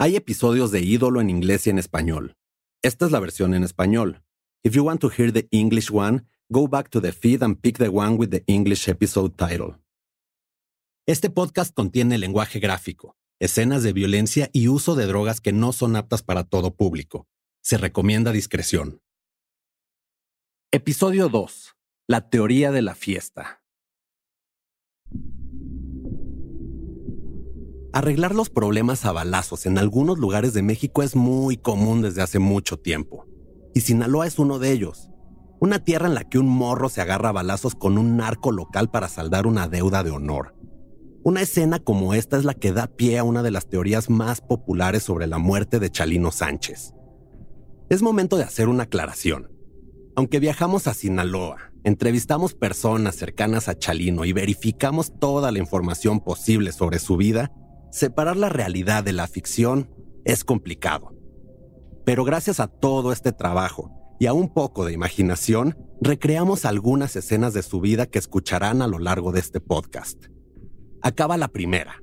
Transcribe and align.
Hay 0.00 0.16
episodios 0.16 0.70
de 0.70 0.80
Ídolo 0.80 1.20
en 1.20 1.28
inglés 1.28 1.66
y 1.66 1.70
en 1.70 1.78
español. 1.78 2.36
Esta 2.82 3.04
es 3.04 3.12
la 3.12 3.20
versión 3.20 3.52
en 3.52 3.62
español. 3.62 4.22
If 4.64 4.72
you 4.74 4.84
want 4.84 5.02
to 5.02 5.10
hear 5.10 5.32
the 5.32 5.48
English 5.50 5.90
one, 5.90 6.24
go 6.48 6.66
back 6.66 6.88
to 6.90 7.00
the 7.02 7.12
feed 7.12 7.42
and 7.42 7.60
pick 7.60 7.76
the 7.76 7.88
one 7.88 8.16
with 8.16 8.30
the 8.30 8.42
English 8.46 8.88
episode 8.88 9.34
title. 9.36 9.74
Este 11.04 11.28
podcast 11.28 11.74
contiene 11.74 12.16
lenguaje 12.16 12.58
gráfico, 12.58 13.17
escenas 13.40 13.82
de 13.82 13.92
violencia 13.92 14.50
y 14.52 14.68
uso 14.68 14.94
de 14.94 15.06
drogas 15.06 15.40
que 15.40 15.52
no 15.52 15.72
son 15.72 15.96
aptas 15.96 16.22
para 16.22 16.44
todo 16.44 16.74
público. 16.74 17.28
Se 17.62 17.78
recomienda 17.78 18.32
discreción. 18.32 19.00
Episodio 20.72 21.28
2. 21.28 21.76
La 22.08 22.28
teoría 22.28 22.72
de 22.72 22.82
la 22.82 22.94
fiesta. 22.94 23.62
Arreglar 27.92 28.34
los 28.34 28.50
problemas 28.50 29.04
a 29.04 29.12
balazos 29.12 29.66
en 29.66 29.78
algunos 29.78 30.18
lugares 30.18 30.52
de 30.52 30.62
México 30.62 31.02
es 31.02 31.16
muy 31.16 31.56
común 31.56 32.02
desde 32.02 32.22
hace 32.22 32.38
mucho 32.38 32.78
tiempo. 32.78 33.26
Y 33.74 33.80
Sinaloa 33.80 34.26
es 34.26 34.38
uno 34.38 34.58
de 34.58 34.72
ellos. 34.72 35.08
Una 35.60 35.82
tierra 35.84 36.06
en 36.06 36.14
la 36.14 36.24
que 36.24 36.38
un 36.38 36.48
morro 36.48 36.88
se 36.88 37.00
agarra 37.00 37.30
a 37.30 37.32
balazos 37.32 37.74
con 37.74 37.98
un 37.98 38.16
narco 38.16 38.52
local 38.52 38.90
para 38.90 39.08
saldar 39.08 39.46
una 39.46 39.68
deuda 39.68 40.02
de 40.02 40.10
honor. 40.10 40.57
Una 41.24 41.42
escena 41.42 41.78
como 41.80 42.14
esta 42.14 42.38
es 42.38 42.44
la 42.44 42.54
que 42.54 42.72
da 42.72 42.86
pie 42.86 43.18
a 43.18 43.24
una 43.24 43.42
de 43.42 43.50
las 43.50 43.68
teorías 43.68 44.08
más 44.08 44.40
populares 44.40 45.02
sobre 45.02 45.26
la 45.26 45.38
muerte 45.38 45.78
de 45.80 45.90
Chalino 45.90 46.30
Sánchez. 46.30 46.94
Es 47.90 48.02
momento 48.02 48.36
de 48.36 48.44
hacer 48.44 48.68
una 48.68 48.84
aclaración. 48.84 49.50
Aunque 50.14 50.40
viajamos 50.40 50.86
a 50.86 50.94
Sinaloa, 50.94 51.72
entrevistamos 51.84 52.54
personas 52.54 53.16
cercanas 53.16 53.68
a 53.68 53.76
Chalino 53.76 54.24
y 54.24 54.32
verificamos 54.32 55.12
toda 55.18 55.50
la 55.52 55.58
información 55.58 56.20
posible 56.20 56.72
sobre 56.72 56.98
su 56.98 57.16
vida, 57.16 57.52
separar 57.90 58.36
la 58.36 58.48
realidad 58.48 59.02
de 59.04 59.12
la 59.12 59.26
ficción 59.26 59.90
es 60.24 60.44
complicado. 60.44 61.14
Pero 62.04 62.24
gracias 62.24 62.60
a 62.60 62.68
todo 62.68 63.12
este 63.12 63.32
trabajo 63.32 63.90
y 64.20 64.26
a 64.26 64.32
un 64.32 64.52
poco 64.52 64.84
de 64.84 64.92
imaginación, 64.92 65.76
recreamos 66.00 66.64
algunas 66.64 67.16
escenas 67.16 67.54
de 67.54 67.62
su 67.62 67.80
vida 67.80 68.06
que 68.06 68.18
escucharán 68.18 68.82
a 68.82 68.86
lo 68.86 68.98
largo 68.98 69.32
de 69.32 69.40
este 69.40 69.60
podcast. 69.60 70.26
Acaba 71.02 71.36
la 71.36 71.48
primera. 71.48 72.02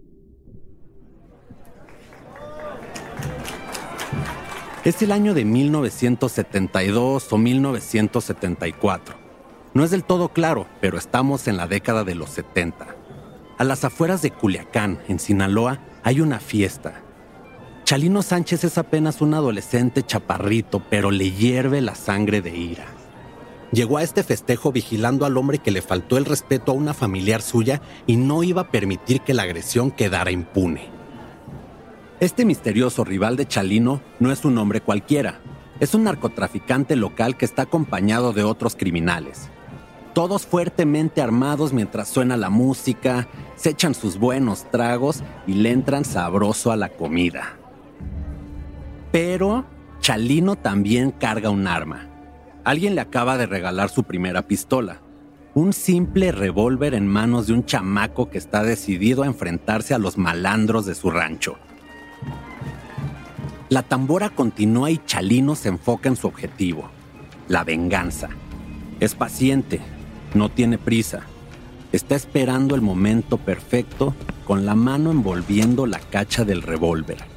Es 4.83 5.01
el 5.01 5.11
año 5.11 5.33
de 5.33 5.45
1972 5.45 7.33
o 7.33 7.37
1974. 7.37 9.15
No 9.73 9.83
es 9.83 9.91
del 9.91 10.03
todo 10.03 10.29
claro, 10.29 10.67
pero 10.79 10.97
estamos 10.97 11.47
en 11.47 11.57
la 11.57 11.67
década 11.67 12.03
de 12.03 12.15
los 12.15 12.29
70. 12.29 12.95
A 13.57 13.63
las 13.63 13.83
afueras 13.83 14.21
de 14.21 14.31
Culiacán, 14.31 14.99
en 15.07 15.19
Sinaloa, 15.19 15.79
hay 16.03 16.21
una 16.21 16.39
fiesta. 16.39 17.01
Chalino 17.83 18.21
Sánchez 18.21 18.63
es 18.63 18.77
apenas 18.77 19.21
un 19.21 19.33
adolescente 19.33 20.03
chaparrito, 20.03 20.83
pero 20.89 21.11
le 21.11 21.31
hierve 21.31 21.81
la 21.81 21.95
sangre 21.95 22.41
de 22.41 22.55
ira. 22.55 22.94
Llegó 23.71 23.97
a 23.97 24.03
este 24.03 24.23
festejo 24.23 24.71
vigilando 24.71 25.25
al 25.25 25.37
hombre 25.37 25.59
que 25.59 25.71
le 25.71 25.81
faltó 25.81 26.17
el 26.17 26.25
respeto 26.25 26.71
a 26.71 26.75
una 26.75 26.93
familiar 26.93 27.41
suya 27.41 27.81
y 28.05 28.15
no 28.15 28.43
iba 28.43 28.61
a 28.61 28.71
permitir 28.71 29.21
que 29.21 29.33
la 29.33 29.43
agresión 29.43 29.91
quedara 29.91 30.31
impune. 30.31 30.89
Este 32.19 32.45
misterioso 32.45 33.03
rival 33.03 33.35
de 33.35 33.47
Chalino 33.47 34.01
no 34.19 34.31
es 34.31 34.45
un 34.45 34.57
hombre 34.57 34.81
cualquiera. 34.81 35.41
Es 35.79 35.93
un 35.93 36.05
narcotraficante 36.05 36.95
local 36.95 37.35
que 37.35 37.43
está 37.43 37.63
acompañado 37.63 38.31
de 38.31 38.43
otros 38.43 38.75
criminales. 38.75 39.49
Todos 40.13 40.45
fuertemente 40.45 41.21
armados 41.21 41.73
mientras 41.73 42.07
suena 42.07 42.37
la 42.37 42.49
música, 42.49 43.27
se 43.57 43.71
echan 43.71 43.93
sus 43.93 44.17
buenos 44.17 44.71
tragos 44.71 45.23
y 45.45 45.55
le 45.55 45.71
entran 45.71 46.05
sabroso 46.05 46.71
a 46.71 46.77
la 46.77 46.87
comida. 46.87 47.57
Pero 49.11 49.65
Chalino 49.99 50.55
también 50.55 51.11
carga 51.11 51.49
un 51.49 51.67
arma 51.67 52.14
alguien 52.65 52.95
le 52.95 53.01
acaba 53.01 53.37
de 53.37 53.45
regalar 53.45 53.89
su 53.89 54.03
primera 54.03 54.47
pistola. 54.47 54.99
Un 55.53 55.71
simple 55.71 56.31
revólver 56.33 56.93
en 56.95 57.07
manos 57.07 57.47
de 57.47 57.53
un 57.53 57.63
chamaco 57.63 58.29
que 58.29 58.39
está 58.39 58.63
decidido 58.63 59.23
a 59.23 59.27
enfrentarse 59.27 59.93
a 59.93 59.99
los 59.99 60.17
malandros 60.17 60.85
de 60.85 60.95
su 60.95 61.11
rancho. 61.11 61.57
La 63.69 63.83
tambora 63.83 64.31
continúa 64.31 64.91
y 64.91 64.97
Chalino 65.05 65.55
se 65.55 65.69
enfoca 65.69 66.09
en 66.09 66.15
su 66.15 66.27
objetivo, 66.27 66.89
la 67.47 67.63
venganza. 67.63 68.29
Es 68.99 69.15
paciente, 69.15 69.79
no 70.33 70.49
tiene 70.49 70.77
prisa. 70.77 71.21
Está 71.91 72.15
esperando 72.15 72.75
el 72.75 72.81
momento 72.81 73.37
perfecto 73.37 74.13
con 74.43 74.65
la 74.65 74.75
mano 74.75 75.11
envolviendo 75.11 75.85
la 75.85 75.99
cacha 75.99 76.43
del 76.43 76.61
revólver. 76.61 77.34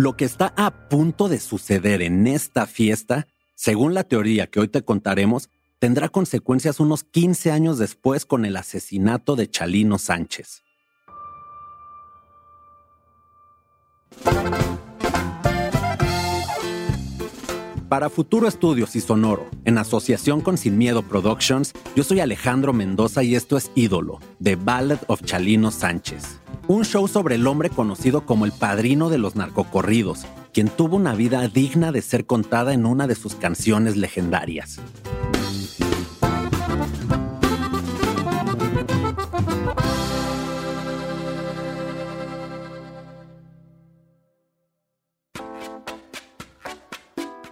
Lo 0.00 0.16
que 0.16 0.24
está 0.24 0.54
a 0.56 0.88
punto 0.88 1.28
de 1.28 1.40
suceder 1.40 2.02
en 2.02 2.28
esta 2.28 2.68
fiesta, 2.68 3.26
según 3.56 3.94
la 3.94 4.04
teoría 4.04 4.46
que 4.46 4.60
hoy 4.60 4.68
te 4.68 4.84
contaremos, 4.84 5.50
tendrá 5.80 6.08
consecuencias 6.08 6.78
unos 6.78 7.02
15 7.02 7.50
años 7.50 7.78
después 7.78 8.24
con 8.24 8.44
el 8.44 8.56
asesinato 8.56 9.34
de 9.34 9.50
Chalino 9.50 9.98
Sánchez. 9.98 10.62
Para 17.88 18.08
Futuro 18.08 18.46
Estudios 18.46 18.94
y 18.94 19.00
Sonoro, 19.00 19.50
en 19.64 19.78
asociación 19.78 20.42
con 20.42 20.58
Sin 20.58 20.78
Miedo 20.78 21.02
Productions, 21.02 21.72
yo 21.96 22.04
soy 22.04 22.20
Alejandro 22.20 22.72
Mendoza 22.72 23.24
y 23.24 23.34
esto 23.34 23.56
es 23.56 23.72
Ídolo, 23.74 24.20
The 24.40 24.54
Ballad 24.54 25.00
of 25.08 25.22
Chalino 25.24 25.72
Sánchez 25.72 26.38
un 26.68 26.84
show 26.84 27.08
sobre 27.08 27.36
el 27.36 27.46
hombre 27.46 27.70
conocido 27.70 28.26
como 28.26 28.44
el 28.44 28.52
padrino 28.52 29.08
de 29.08 29.16
los 29.16 29.36
narcocorridos, 29.36 30.26
quien 30.52 30.68
tuvo 30.68 30.96
una 30.96 31.14
vida 31.14 31.48
digna 31.48 31.92
de 31.92 32.02
ser 32.02 32.26
contada 32.26 32.74
en 32.74 32.84
una 32.84 33.06
de 33.06 33.14
sus 33.14 33.34
canciones 33.34 33.96
legendarias. 33.96 34.78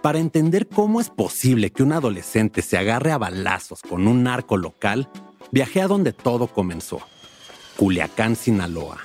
Para 0.03 0.19
entender 0.19 0.67
cómo 0.67 1.01
es 1.01 1.09
posible 1.09 1.71
que 1.71 1.81
un 1.81 1.91
adolescente 1.91 2.61
se 2.61 2.77
agarre 2.77 3.11
a 3.11 3.17
balazos 3.17 3.81
con 3.81 4.07
un 4.07 4.23
narco 4.23 4.55
local, 4.55 5.09
viajé 5.51 5.81
a 5.81 5.87
donde 5.87 6.13
todo 6.13 6.47
comenzó 6.47 7.01
Culiacán, 7.77 8.35
Sinaloa. 8.35 8.97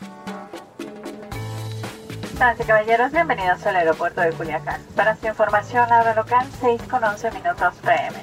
Y 2.59 2.65
caballeros, 2.65 3.12
bienvenidos 3.12 3.65
al 3.66 3.77
aeropuerto 3.77 4.22
de 4.22 4.33
Culiacán. 4.33 4.81
Para 4.97 5.15
su 5.15 5.27
información, 5.27 5.93
ahora 5.93 6.15
local 6.15 6.47
6 6.60 6.81
con 6.91 7.05
11 7.05 7.31
minutos 7.32 7.75
PM. 7.82 8.19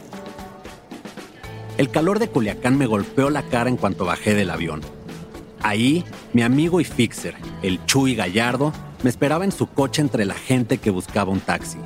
El 1.77 1.91
calor 1.91 2.17
de 2.17 2.29
Culiacán 2.29 2.79
me 2.79 2.87
golpeó 2.87 3.29
la 3.29 3.43
cara 3.43 3.69
en 3.69 3.77
cuanto 3.77 4.05
bajé 4.05 4.33
del 4.33 4.49
avión. 4.49 4.81
Ahí, 5.61 6.03
mi 6.33 6.41
amigo 6.41 6.81
y 6.81 6.83
fixer, 6.83 7.35
el 7.61 7.85
Chuy 7.85 8.15
Gallardo, 8.15 8.73
me 9.03 9.11
esperaba 9.11 9.45
en 9.45 9.51
su 9.51 9.67
coche 9.67 10.01
entre 10.01 10.25
la 10.25 10.33
gente 10.33 10.79
que 10.79 10.89
buscaba 10.89 11.31
un 11.31 11.41
taxi. 11.41 11.77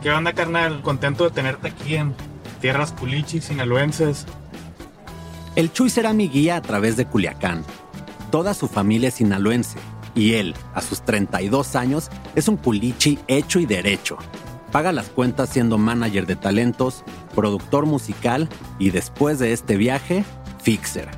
¿Qué 0.00 0.12
onda, 0.12 0.32
carnal? 0.32 0.80
Contento 0.82 1.24
de 1.24 1.30
tenerte 1.32 1.68
aquí 1.68 1.96
en 1.96 2.14
tierras 2.60 2.92
culichis, 2.92 3.44
sinaloenses. 3.46 4.26
El 5.54 5.70
Chuy 5.70 5.90
será 5.90 6.14
mi 6.14 6.28
guía 6.28 6.56
a 6.56 6.62
través 6.62 6.96
de 6.96 7.04
Culiacán. 7.04 7.62
Toda 8.30 8.54
su 8.54 8.68
familia 8.68 9.08
es 9.08 9.14
sinaloense 9.14 9.78
y 10.14 10.32
él, 10.32 10.54
a 10.72 10.80
sus 10.80 11.02
32 11.02 11.76
años, 11.76 12.10
es 12.34 12.48
un 12.48 12.56
culichi 12.56 13.18
hecho 13.28 13.60
y 13.60 13.66
derecho. 13.66 14.16
Paga 14.70 14.92
las 14.92 15.10
cuentas 15.10 15.50
siendo 15.50 15.76
manager 15.76 16.24
de 16.24 16.36
talentos, 16.36 17.04
productor 17.34 17.84
musical 17.84 18.48
y 18.78 18.90
después 18.90 19.38
de 19.38 19.52
este 19.52 19.76
viaje, 19.76 20.24
fixer. 20.62 21.10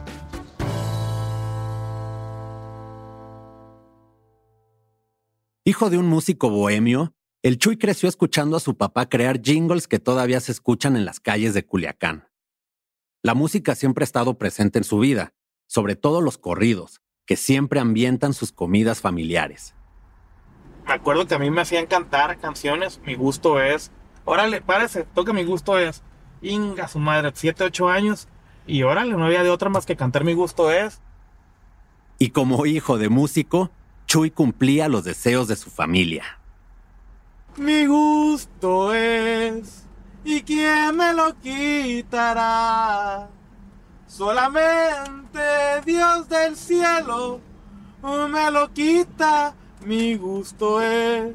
Hijo 5.64 5.90
de 5.90 5.98
un 5.98 6.08
músico 6.08 6.50
bohemio, 6.50 7.14
el 7.42 7.58
Chuy 7.58 7.76
creció 7.76 8.08
escuchando 8.08 8.56
a 8.56 8.60
su 8.60 8.76
papá 8.76 9.08
crear 9.08 9.40
jingles 9.40 9.86
que 9.86 10.00
todavía 10.00 10.40
se 10.40 10.50
escuchan 10.50 10.96
en 10.96 11.04
las 11.04 11.20
calles 11.20 11.54
de 11.54 11.64
Culiacán. 11.64 12.33
La 13.24 13.32
música 13.32 13.74
siempre 13.74 14.02
ha 14.02 14.04
estado 14.04 14.36
presente 14.36 14.78
en 14.78 14.84
su 14.84 14.98
vida, 14.98 15.32
sobre 15.66 15.96
todo 15.96 16.20
los 16.20 16.36
corridos, 16.36 17.00
que 17.24 17.36
siempre 17.36 17.80
ambientan 17.80 18.34
sus 18.34 18.52
comidas 18.52 19.00
familiares. 19.00 19.74
Me 20.86 20.92
acuerdo 20.92 21.26
que 21.26 21.34
a 21.34 21.38
mí 21.38 21.50
me 21.50 21.62
hacían 21.62 21.86
cantar 21.86 22.38
canciones, 22.38 23.00
mi 23.06 23.14
gusto 23.14 23.62
es, 23.62 23.90
órale, 24.26 24.60
párese, 24.60 25.04
toque 25.04 25.32
mi 25.32 25.42
gusto 25.42 25.78
es, 25.78 26.02
inga 26.42 26.86
su 26.86 26.98
madre, 26.98 27.30
7, 27.32 27.64
8 27.64 27.88
años, 27.88 28.28
y 28.66 28.82
órale, 28.82 29.14
no 29.16 29.24
había 29.24 29.42
de 29.42 29.48
otra 29.48 29.70
más 29.70 29.86
que 29.86 29.96
cantar 29.96 30.22
mi 30.22 30.34
gusto 30.34 30.70
es. 30.70 31.00
Y 32.18 32.28
como 32.28 32.66
hijo 32.66 32.98
de 32.98 33.08
músico, 33.08 33.70
Chuy 34.04 34.32
cumplía 34.32 34.88
los 34.88 35.02
deseos 35.02 35.48
de 35.48 35.56
su 35.56 35.70
familia. 35.70 36.24
Mi 37.56 37.86
gusto 37.86 38.92
es, 38.92 39.83
¿y 40.24 40.42
quién 40.42 40.96
me 40.96 41.12
lo 41.12 41.38
quitará? 41.40 43.28
Solamente 44.06 45.40
Dios 45.84 46.28
del 46.28 46.56
cielo 46.56 47.40
me 48.28 48.50
lo 48.50 48.72
quita, 48.72 49.54
mi 49.84 50.16
gusto 50.16 50.82
es. 50.82 51.34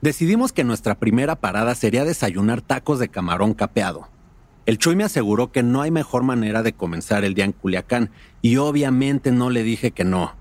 Decidimos 0.00 0.52
que 0.52 0.64
nuestra 0.64 0.94
primera 0.94 1.36
parada 1.36 1.74
sería 1.74 2.04
desayunar 2.04 2.62
tacos 2.62 2.98
de 2.98 3.08
camarón 3.08 3.54
capeado. 3.54 4.08
El 4.66 4.78
Chuy 4.78 4.94
me 4.94 5.04
aseguró 5.04 5.50
que 5.52 5.62
no 5.62 5.82
hay 5.82 5.90
mejor 5.90 6.22
manera 6.22 6.62
de 6.62 6.72
comenzar 6.72 7.24
el 7.24 7.34
día 7.34 7.44
en 7.44 7.52
Culiacán 7.52 8.10
y 8.40 8.56
obviamente 8.56 9.32
no 9.32 9.50
le 9.50 9.62
dije 9.62 9.90
que 9.90 10.04
no. 10.04 10.36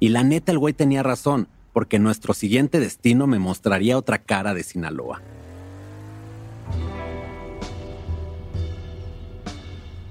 Y 0.00 0.08
la 0.08 0.24
neta 0.24 0.52
el 0.52 0.58
güey 0.58 0.72
tenía 0.74 1.02
razón, 1.02 1.48
porque 1.72 1.98
nuestro 1.98 2.34
siguiente 2.34 2.80
destino 2.80 3.26
me 3.26 3.38
mostraría 3.38 3.98
otra 3.98 4.18
cara 4.18 4.54
de 4.54 4.62
Sinaloa. 4.62 5.20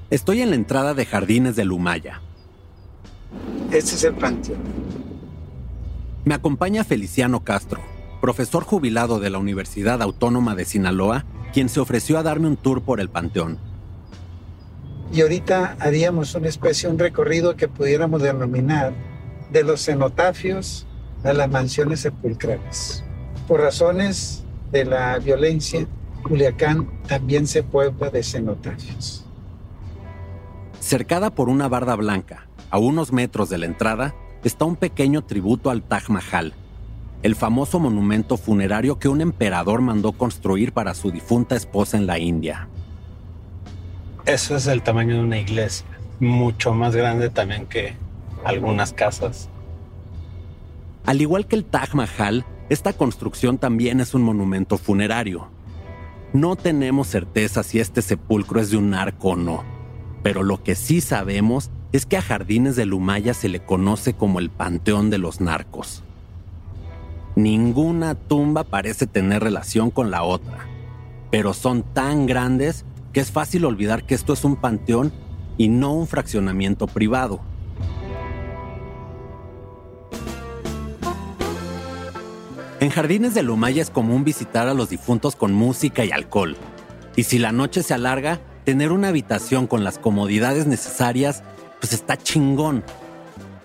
Estoy 0.10 0.42
en 0.42 0.52
la 0.52 0.56
entrada 0.56 0.94
de 0.94 1.06
Jardines 1.06 1.58
de 1.58 1.66
Lumaya. 1.66 2.22
Este 3.72 3.96
es 3.96 4.04
el 4.06 4.14
panteón. 4.14 4.60
Me 6.24 6.34
acompaña 6.34 6.86
Feliciano 6.86 7.44
Castro, 7.44 7.82
profesor 8.22 8.64
jubilado 8.64 9.20
de 9.20 9.30
la 9.30 9.38
Universidad 9.38 10.02
Autónoma 10.02 10.56
de 10.56 10.64
Sinaloa, 10.64 11.26
quien 11.52 11.68
se 11.68 11.82
ofreció 11.82 12.18
a 12.18 12.24
darme 12.24 12.48
un 12.48 12.56
tour 12.56 12.84
por 12.84 13.02
el 13.02 13.10
panteón. 13.10 13.58
Y 15.12 15.20
ahorita 15.20 15.76
haríamos 15.78 16.36
una 16.36 16.48
especie, 16.48 16.88
un 16.88 17.00
recorrido 17.00 17.58
que 17.58 17.68
pudiéramos 17.68 18.22
denominar 18.22 18.94
de 19.52 19.64
los 19.64 19.84
cenotafios 19.84 20.88
a 21.26 21.34
las 21.34 21.50
mansiones 21.50 22.00
sepulcrales. 22.00 23.04
Por 23.46 23.60
razones 23.60 24.46
de 24.72 24.86
la 24.86 25.20
violencia, 25.20 25.86
Culiacán 26.24 26.90
también 27.10 27.46
se 27.46 27.62
puebla 27.62 28.10
de 28.10 28.24
cenotafios. 28.24 29.27
Cercada 30.88 31.32
por 31.32 31.50
una 31.50 31.68
barda 31.68 31.98
blanca, 31.98 32.48
a 32.72 32.78
unos 32.78 33.12
metros 33.12 33.50
de 33.50 33.58
la 33.58 33.66
entrada, 33.66 34.16
está 34.46 34.64
un 34.64 34.78
pequeño 34.78 35.22
tributo 35.22 35.70
al 35.70 35.84
Taj 35.84 36.08
Mahal, 36.08 36.54
el 37.24 37.36
famoso 37.36 37.78
monumento 37.78 38.38
funerario 38.38 38.98
que 38.98 39.10
un 39.10 39.20
emperador 39.20 39.82
mandó 39.82 40.14
construir 40.14 40.72
para 40.72 40.94
su 40.94 41.12
difunta 41.12 41.58
esposa 41.58 41.98
en 41.98 42.08
la 42.08 42.20
India. 42.20 42.70
Eso 44.26 44.56
es 44.56 44.66
el 44.68 44.82
tamaño 44.82 45.16
de 45.16 45.24
una 45.24 45.38
iglesia, 45.38 45.86
mucho 46.22 46.74
más 46.74 46.96
grande 46.96 47.30
también 47.30 47.66
que 47.66 47.94
algunas 48.46 48.94
casas. 48.94 49.50
Al 51.06 51.20
igual 51.20 51.48
que 51.48 51.58
el 51.58 51.66
Taj 51.66 51.96
Mahal, 51.96 52.46
esta 52.70 52.94
construcción 52.94 53.58
también 53.58 54.00
es 54.00 54.14
un 54.14 54.22
monumento 54.22 54.78
funerario. 54.78 55.50
No 56.32 56.56
tenemos 56.56 57.08
certeza 57.08 57.62
si 57.64 57.82
este 57.82 58.02
sepulcro 58.02 58.62
es 58.62 58.70
de 58.70 58.78
un 58.78 58.92
narco 58.92 59.32
o 59.32 59.36
no, 59.36 59.77
pero 60.24 60.44
lo 60.44 60.64
que 60.64 60.76
sí 60.76 61.02
sabemos 61.02 61.70
es 61.92 62.06
que 62.06 62.18
a 62.18 62.22
Jardines 62.22 62.76
de 62.76 62.86
Lumaya 62.86 63.34
se 63.34 63.50
le 63.50 63.60
conoce 63.60 64.14
como 64.14 64.40
el 64.40 64.50
Panteón 64.50 65.10
de 65.10 65.18
los 65.18 65.42
Narcos. 65.42 66.04
Ninguna 67.36 68.16
tumba 68.16 68.64
parece 68.64 69.06
tener 69.06 69.44
relación 69.44 69.92
con 69.92 70.10
la 70.10 70.24
otra, 70.24 70.68
pero 71.30 71.54
son 71.54 71.84
tan 71.84 72.26
grandes 72.26 72.84
que 73.14 73.20
es 73.20 73.32
fácil 73.32 73.66
olvidar 73.66 74.06
que 74.06 74.16
esto 74.16 74.34
es 74.34 74.44
un 74.44 74.56
panteón 74.56 75.12
y 75.58 75.70
no 75.70 75.94
un 75.94 76.08
fraccionamiento 76.08 76.88
privado. 76.88 77.42
En 82.80 82.90
Jardines 82.92 83.34
de 83.34 83.42
Lumaya 83.42 83.82
es 83.82 83.90
común 83.90 84.24
visitar 84.24 84.68
a 84.68 84.76
los 84.76 84.90
difuntos 84.90 85.36
con 85.36 85.52
música 85.52 86.06
y 86.06 86.12
alcohol. 86.12 86.56
Y 87.16 87.24
si 87.24 87.40
la 87.40 87.52
noche 87.52 87.82
se 87.82 87.96
alarga, 87.96 88.40
tener 88.68 88.92
una 88.92 89.08
habitación 89.08 89.66
con 89.66 89.86
las 89.86 89.98
comodidades 89.98 90.68
necesarias, 90.68 91.42
pues 91.80 91.94
está 91.94 92.18
chingón. 92.18 92.84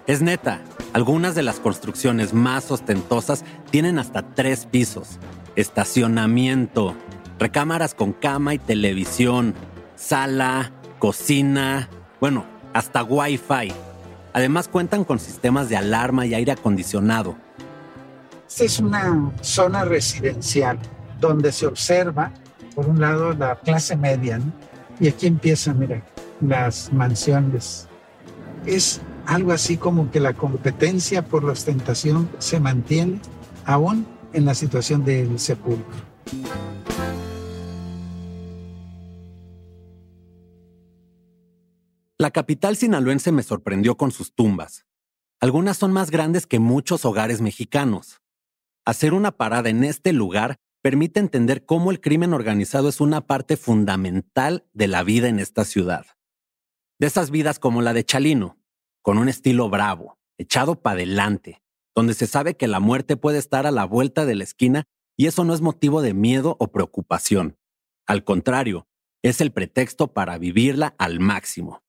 Es 0.07 0.23
neta, 0.23 0.61
algunas 0.93 1.35
de 1.35 1.43
las 1.43 1.59
construcciones 1.59 2.33
más 2.33 2.71
ostentosas 2.71 3.45
tienen 3.73 3.99
hasta 3.99 4.23
tres 4.23 4.65
pisos. 4.65 5.19
Estacionamiento, 5.57 6.95
recámaras 7.41 7.97
con 7.97 8.13
cama 8.13 8.55
y 8.55 8.61
televisión, 8.61 9.55
sala, 9.97 10.71
cocina, 11.01 11.89
bueno, 12.21 12.45
hasta 12.73 13.03
wifi. 13.03 13.73
Además 14.33 14.69
cuentan 14.69 15.03
con 15.03 15.19
sistemas 15.19 15.69
de 15.69 15.79
alarma 15.79 16.27
y 16.27 16.35
aire 16.35 16.53
acondicionado. 16.53 17.35
Esta 18.49 18.63
es 18.63 18.79
una 18.79 19.33
zona 19.41 19.85
residencial 19.85 20.79
donde 21.19 21.51
se 21.51 21.67
observa, 21.67 22.31
por 22.77 22.87
un 22.89 23.01
lado, 23.01 23.33
la 23.33 23.57
clase 23.57 23.97
media, 23.97 24.39
¿no? 24.39 24.71
Y 25.01 25.09
aquí 25.09 25.27
empiezan, 25.27 25.79
mira, 25.79 26.05
las 26.41 26.93
mansiones. 26.93 27.89
Es 28.67 29.01
algo 29.27 29.53
así 29.53 29.77
como 29.77 30.11
que 30.11 30.21
la 30.21 30.35
competencia 30.35 31.25
por 31.25 31.45
la 31.45 31.53
ostentación 31.53 32.29
se 32.39 32.61
mantiene 32.61 33.21
aún 33.65 34.07
en 34.33 34.45
la 34.45 34.55
situación 34.55 35.05
del 35.05 35.39
sepulcro. 35.39 36.13
La 42.19 42.31
capital 42.31 42.77
sinaloense 42.77 43.33
me 43.33 43.43
sorprendió 43.43 43.97
con 43.97 44.13
sus 44.13 44.33
tumbas. 44.33 44.87
Algunas 45.41 45.77
son 45.77 45.93
más 45.93 46.13
grandes 46.13 46.47
que 46.47 46.61
muchos 46.61 47.05
hogares 47.05 47.41
mexicanos. 47.41 48.21
Hacer 48.85 49.13
una 49.13 49.33
parada 49.33 49.71
en 49.71 49.83
este 49.83 50.13
lugar 50.13 50.61
permite 50.83 51.21
entender 51.21 51.65
cómo 51.65 51.91
el 51.93 52.01
crimen 52.01 52.35
organizado 52.35 52.89
es 52.89 53.01
una 53.01 53.27
parte 53.27 53.57
fundamental 53.57 54.67
de 54.73 54.89
la 54.89 55.05
vida 55.05 55.29
en 55.29 55.39
esta 55.39 55.65
ciudad. 55.65 56.07
De 56.99 57.07
esas 57.07 57.31
vidas 57.31 57.59
como 57.59 57.83
la 57.83 57.93
de 57.93 58.05
Chalino, 58.05 58.59
con 59.01 59.17
un 59.19 59.29
estilo 59.29 59.71
bravo, 59.71 60.19
echado 60.39 60.83
para 60.83 60.95
adelante, 60.95 61.63
donde 61.95 62.15
se 62.15 62.27
sabe 62.27 62.57
que 62.57 62.69
la 62.69 62.81
muerte 62.81 63.17
puede 63.17 63.39
estar 63.39 63.67
a 63.67 63.71
la 63.71 63.85
vuelta 63.85 64.25
de 64.25 64.35
la 64.35 64.45
esquina 64.45 64.85
y 65.17 65.27
eso 65.27 65.45
no 65.45 65.55
es 65.55 65.61
motivo 65.61 66.03
de 66.03 66.15
miedo 66.15 66.57
o 66.59 66.73
preocupación. 66.73 67.59
Al 68.07 68.25
contrario, 68.25 68.89
es 69.23 69.41
el 69.41 69.53
pretexto 69.53 70.13
para 70.13 70.37
vivirla 70.39 70.95
al 70.99 71.21
máximo. 71.21 71.83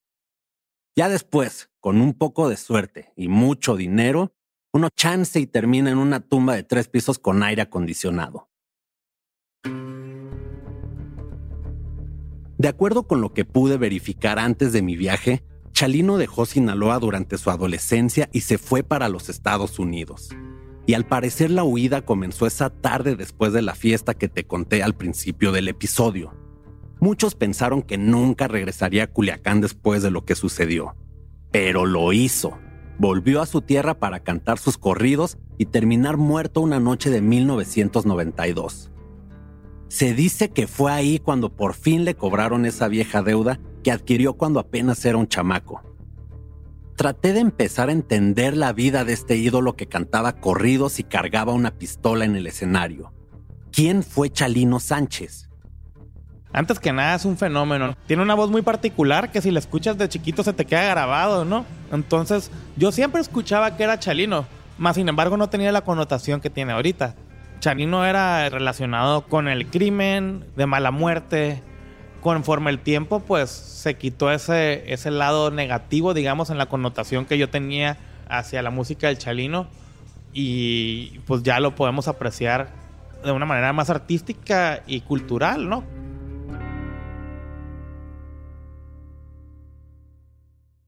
Ya 0.96 1.08
después, 1.08 1.70
con 1.80 2.00
un 2.00 2.14
poco 2.14 2.48
de 2.48 2.56
suerte 2.56 3.12
y 3.16 3.26
mucho 3.26 3.74
dinero, 3.74 4.32
uno 4.72 4.88
chance 4.90 5.40
y 5.40 5.46
termina 5.46 5.90
en 5.90 5.98
una 5.98 6.20
tumba 6.20 6.54
de 6.54 6.62
tres 6.62 6.88
pisos 6.88 7.18
con 7.18 7.42
aire 7.42 7.62
acondicionado. 7.62 8.50
De 12.58 12.68
acuerdo 12.68 13.06
con 13.06 13.20
lo 13.20 13.32
que 13.32 13.44
pude 13.44 13.76
verificar 13.76 14.38
antes 14.38 14.72
de 14.72 14.82
mi 14.82 14.96
viaje, 14.96 15.44
Chalino 15.72 16.18
dejó 16.18 16.46
Sinaloa 16.46 16.98
durante 16.98 17.36
su 17.36 17.50
adolescencia 17.50 18.28
y 18.32 18.42
se 18.42 18.58
fue 18.58 18.82
para 18.82 19.08
los 19.08 19.28
Estados 19.28 19.78
Unidos. 19.78 20.30
Y 20.86 20.94
al 20.94 21.04
parecer 21.04 21.50
la 21.50 21.64
huida 21.64 22.02
comenzó 22.02 22.46
esa 22.46 22.70
tarde 22.70 23.16
después 23.16 23.52
de 23.52 23.62
la 23.62 23.74
fiesta 23.74 24.14
que 24.14 24.28
te 24.28 24.44
conté 24.44 24.82
al 24.82 24.94
principio 24.94 25.50
del 25.50 25.68
episodio. 25.68 26.32
Muchos 27.00 27.34
pensaron 27.34 27.82
que 27.82 27.98
nunca 27.98 28.48
regresaría 28.48 29.04
a 29.04 29.06
Culiacán 29.08 29.60
después 29.60 30.02
de 30.02 30.10
lo 30.10 30.24
que 30.24 30.34
sucedió. 30.34 30.94
Pero 31.50 31.86
lo 31.86 32.12
hizo 32.12 32.58
volvió 32.98 33.42
a 33.42 33.46
su 33.46 33.60
tierra 33.60 33.94
para 33.94 34.20
cantar 34.20 34.58
sus 34.58 34.78
corridos 34.78 35.38
y 35.58 35.66
terminar 35.66 36.16
muerto 36.16 36.60
una 36.60 36.80
noche 36.80 37.10
de 37.10 37.20
1992. 37.20 38.90
Se 39.94 40.12
dice 40.12 40.48
que 40.48 40.66
fue 40.66 40.90
ahí 40.90 41.20
cuando 41.20 41.50
por 41.50 41.72
fin 41.72 42.04
le 42.04 42.16
cobraron 42.16 42.66
esa 42.66 42.88
vieja 42.88 43.22
deuda 43.22 43.60
que 43.84 43.92
adquirió 43.92 44.32
cuando 44.32 44.58
apenas 44.58 45.04
era 45.04 45.18
un 45.18 45.28
chamaco. 45.28 45.82
Traté 46.96 47.32
de 47.32 47.38
empezar 47.38 47.88
a 47.88 47.92
entender 47.92 48.56
la 48.56 48.72
vida 48.72 49.04
de 49.04 49.12
este 49.12 49.36
ídolo 49.36 49.76
que 49.76 49.86
cantaba 49.86 50.32
corridos 50.32 50.98
y 50.98 51.04
cargaba 51.04 51.52
una 51.52 51.70
pistola 51.70 52.24
en 52.24 52.34
el 52.34 52.48
escenario. 52.48 53.12
¿Quién 53.70 54.02
fue 54.02 54.30
Chalino 54.30 54.80
Sánchez? 54.80 55.48
Antes 56.52 56.80
que 56.80 56.92
nada 56.92 57.14
es 57.14 57.24
un 57.24 57.38
fenómeno. 57.38 57.96
Tiene 58.08 58.24
una 58.24 58.34
voz 58.34 58.50
muy 58.50 58.62
particular 58.62 59.30
que 59.30 59.42
si 59.42 59.52
la 59.52 59.60
escuchas 59.60 59.96
de 59.96 60.08
chiquito 60.08 60.42
se 60.42 60.52
te 60.52 60.64
queda 60.64 60.90
grabado, 60.90 61.44
¿no? 61.44 61.64
Entonces, 61.92 62.50
yo 62.76 62.90
siempre 62.90 63.20
escuchaba 63.20 63.76
que 63.76 63.84
era 63.84 64.00
Chalino, 64.00 64.44
más 64.76 64.96
sin 64.96 65.08
embargo 65.08 65.36
no 65.36 65.48
tenía 65.48 65.70
la 65.70 65.84
connotación 65.84 66.40
que 66.40 66.50
tiene 66.50 66.72
ahorita. 66.72 67.14
Chalino 67.64 68.04
era 68.04 68.50
relacionado 68.50 69.26
con 69.26 69.48
el 69.48 69.66
crimen, 69.68 70.44
de 70.54 70.66
mala 70.66 70.90
muerte. 70.90 71.62
Conforme 72.20 72.70
el 72.70 72.78
tiempo, 72.78 73.20
pues 73.20 73.48
se 73.48 73.94
quitó 73.94 74.30
ese, 74.30 74.92
ese 74.92 75.10
lado 75.10 75.50
negativo, 75.50 76.12
digamos, 76.12 76.50
en 76.50 76.58
la 76.58 76.66
connotación 76.66 77.24
que 77.24 77.38
yo 77.38 77.48
tenía 77.48 77.96
hacia 78.28 78.60
la 78.60 78.68
música 78.68 79.06
del 79.06 79.16
Chalino. 79.16 79.66
Y 80.34 81.20
pues 81.20 81.42
ya 81.42 81.58
lo 81.58 81.74
podemos 81.74 82.06
apreciar 82.06 82.68
de 83.24 83.32
una 83.32 83.46
manera 83.46 83.72
más 83.72 83.88
artística 83.88 84.82
y 84.86 85.00
cultural, 85.00 85.66
¿no? 85.66 85.84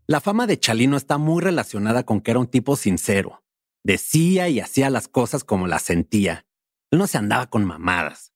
La 0.06 0.20
fama 0.20 0.46
de 0.46 0.58
Chalino 0.58 0.98
está 0.98 1.16
muy 1.16 1.42
relacionada 1.42 2.04
con 2.04 2.20
que 2.20 2.32
era 2.32 2.40
un 2.40 2.48
tipo 2.48 2.76
sincero, 2.76 3.42
Decía 3.82 4.48
y 4.48 4.58
hacía 4.58 4.90
las 4.90 5.06
cosas 5.06 5.44
como 5.44 5.68
las 5.68 5.82
sentía. 5.82 6.45
Él 6.90 6.98
no 6.98 7.06
se 7.06 7.18
andaba 7.18 7.46
con 7.46 7.64
mamadas. 7.64 8.32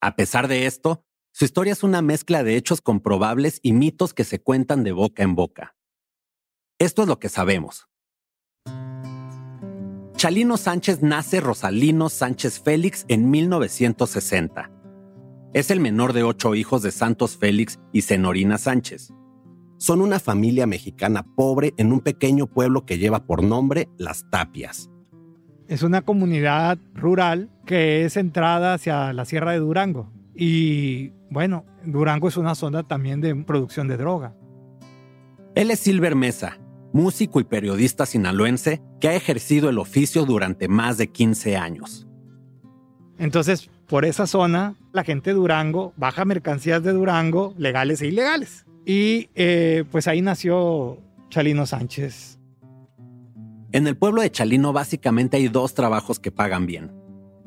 A 0.00 0.16
pesar 0.16 0.48
de 0.48 0.66
esto, 0.66 1.04
su 1.32 1.44
historia 1.44 1.72
es 1.72 1.82
una 1.82 2.00
mezcla 2.00 2.42
de 2.42 2.56
hechos 2.56 2.80
comprobables 2.80 3.60
y 3.62 3.72
mitos 3.72 4.14
que 4.14 4.24
se 4.24 4.40
cuentan 4.40 4.84
de 4.84 4.92
boca 4.92 5.22
en 5.22 5.34
boca. 5.34 5.76
Esto 6.78 7.02
es 7.02 7.08
lo 7.08 7.18
que 7.18 7.28
sabemos. 7.28 7.88
Chalino 10.16 10.56
Sánchez 10.56 11.02
nace 11.02 11.40
Rosalino 11.40 12.08
Sánchez 12.08 12.62
Félix 12.62 13.04
en 13.08 13.30
1960. 13.30 14.70
Es 15.52 15.70
el 15.70 15.80
menor 15.80 16.14
de 16.14 16.22
ocho 16.22 16.54
hijos 16.54 16.82
de 16.82 16.90
Santos 16.90 17.36
Félix 17.36 17.78
y 17.92 18.02
Zenorina 18.02 18.56
Sánchez. 18.56 19.12
Son 19.78 20.00
una 20.00 20.18
familia 20.18 20.66
mexicana 20.66 21.26
pobre 21.36 21.74
en 21.76 21.92
un 21.92 22.00
pequeño 22.00 22.46
pueblo 22.46 22.86
que 22.86 22.96
lleva 22.96 23.26
por 23.26 23.42
nombre 23.42 23.90
Las 23.98 24.28
Tapias. 24.30 24.88
Es 25.68 25.82
una 25.82 26.02
comunidad 26.02 26.78
rural 26.94 27.50
que 27.64 28.04
es 28.04 28.14
centrada 28.14 28.74
hacia 28.74 29.12
la 29.12 29.24
Sierra 29.24 29.52
de 29.52 29.58
Durango. 29.58 30.12
Y 30.34 31.12
bueno, 31.30 31.64
Durango 31.84 32.28
es 32.28 32.36
una 32.36 32.54
zona 32.54 32.82
también 32.84 33.20
de 33.20 33.34
producción 33.34 33.88
de 33.88 33.96
droga. 33.96 34.34
Él 35.54 35.70
es 35.70 35.80
Silver 35.80 36.14
Mesa, 36.14 36.58
músico 36.92 37.40
y 37.40 37.44
periodista 37.44 38.06
sinaloense 38.06 38.82
que 39.00 39.08
ha 39.08 39.14
ejercido 39.14 39.68
el 39.68 39.78
oficio 39.78 40.24
durante 40.24 40.68
más 40.68 40.98
de 40.98 41.08
15 41.08 41.56
años. 41.56 42.06
Entonces, 43.18 43.70
por 43.86 44.04
esa 44.04 44.26
zona, 44.26 44.76
la 44.92 45.04
gente 45.04 45.30
de 45.30 45.34
Durango 45.34 45.92
baja 45.96 46.24
mercancías 46.24 46.82
de 46.82 46.92
Durango, 46.92 47.54
legales 47.56 48.02
e 48.02 48.08
ilegales. 48.08 48.66
Y 48.84 49.30
eh, 49.34 49.84
pues 49.90 50.06
ahí 50.06 50.22
nació 50.22 50.98
Chalino 51.28 51.66
Sánchez. 51.66 52.35
En 53.76 53.86
el 53.86 53.94
pueblo 53.94 54.22
de 54.22 54.30
Chalino 54.30 54.72
básicamente 54.72 55.36
hay 55.36 55.48
dos 55.48 55.74
trabajos 55.74 56.18
que 56.18 56.32
pagan 56.32 56.64
bien. 56.64 56.94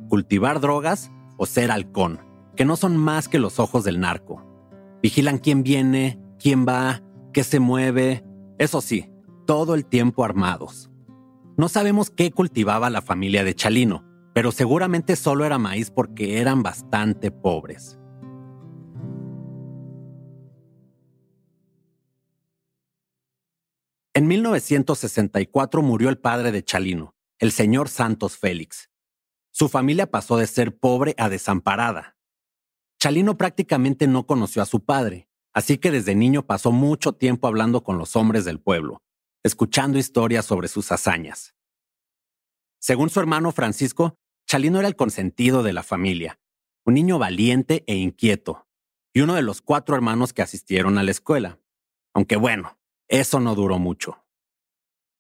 Cultivar 0.09 0.59
drogas 0.59 1.09
o 1.38 1.48
ser 1.48 1.71
halcón, 1.71 2.19
que 2.55 2.65
no 2.65 2.75
son 2.75 2.98
más 2.98 3.27
que 3.27 3.39
los 3.39 3.57
ojos 3.57 3.83
del 3.83 4.00
narco. 4.00 4.45
Vigilan 5.01 5.39
quién 5.39 5.63
viene, 5.63 6.19
quién 6.38 6.67
va, 6.67 7.01
qué 7.33 7.43
se 7.43 7.59
mueve. 7.59 8.24
Eso 8.59 8.79
sí, 8.79 9.09
todo 9.48 9.74
el 9.74 9.88
tiempo 9.88 10.24
armados. 10.24 10.91
No 11.57 11.67
sabemos 11.67 12.12
qué 12.12 12.29
cultivaba 12.29 12.91
la 12.91 13.01
familia 13.01 13.43
de 13.43 13.55
Chalino, 13.55 14.05
pero 14.36 14.51
seguramente 14.51 15.15
solo 15.15 15.45
era 15.45 15.57
maíz 15.57 15.89
porque 15.89 16.39
eran 16.39 16.62
bastante 16.62 17.31
pobres. 17.31 17.99
En 24.19 24.27
1964 24.27 25.81
murió 25.81 26.09
el 26.09 26.17
padre 26.17 26.51
de 26.51 26.61
Chalino, 26.61 27.15
el 27.39 27.53
señor 27.53 27.88
Santos 27.88 28.38
Félix. 28.38 28.89
Su 29.49 29.69
familia 29.69 30.11
pasó 30.11 30.35
de 30.35 30.45
ser 30.45 30.77
pobre 30.77 31.15
a 31.17 31.29
desamparada. 31.29 32.17
Chalino 32.99 33.38
prácticamente 33.38 34.07
no 34.07 34.27
conoció 34.27 34.61
a 34.61 34.65
su 34.65 34.83
padre, 34.83 35.29
así 35.53 35.77
que 35.77 35.89
desde 35.89 36.15
niño 36.15 36.45
pasó 36.45 36.73
mucho 36.73 37.13
tiempo 37.13 37.47
hablando 37.47 37.81
con 37.81 37.97
los 37.97 38.17
hombres 38.17 38.43
del 38.43 38.59
pueblo, 38.59 38.97
escuchando 39.41 39.97
historias 39.97 40.43
sobre 40.43 40.67
sus 40.67 40.91
hazañas. 40.91 41.55
Según 42.77 43.09
su 43.09 43.21
hermano 43.21 43.53
Francisco, 43.53 44.15
Chalino 44.49 44.79
era 44.79 44.89
el 44.89 44.97
consentido 44.97 45.63
de 45.63 45.71
la 45.71 45.83
familia, 45.83 46.41
un 46.85 46.95
niño 46.95 47.19
valiente 47.19 47.85
e 47.88 47.95
inquieto, 47.95 48.67
y 49.13 49.21
uno 49.21 49.35
de 49.35 49.43
los 49.43 49.61
cuatro 49.61 49.95
hermanos 49.95 50.33
que 50.33 50.41
asistieron 50.41 50.97
a 50.97 51.03
la 51.03 51.11
escuela. 51.11 51.61
Aunque 52.13 52.35
bueno, 52.35 52.78
eso 53.09 53.39
no 53.39 53.55
duró 53.55 53.79
mucho. 53.79 54.19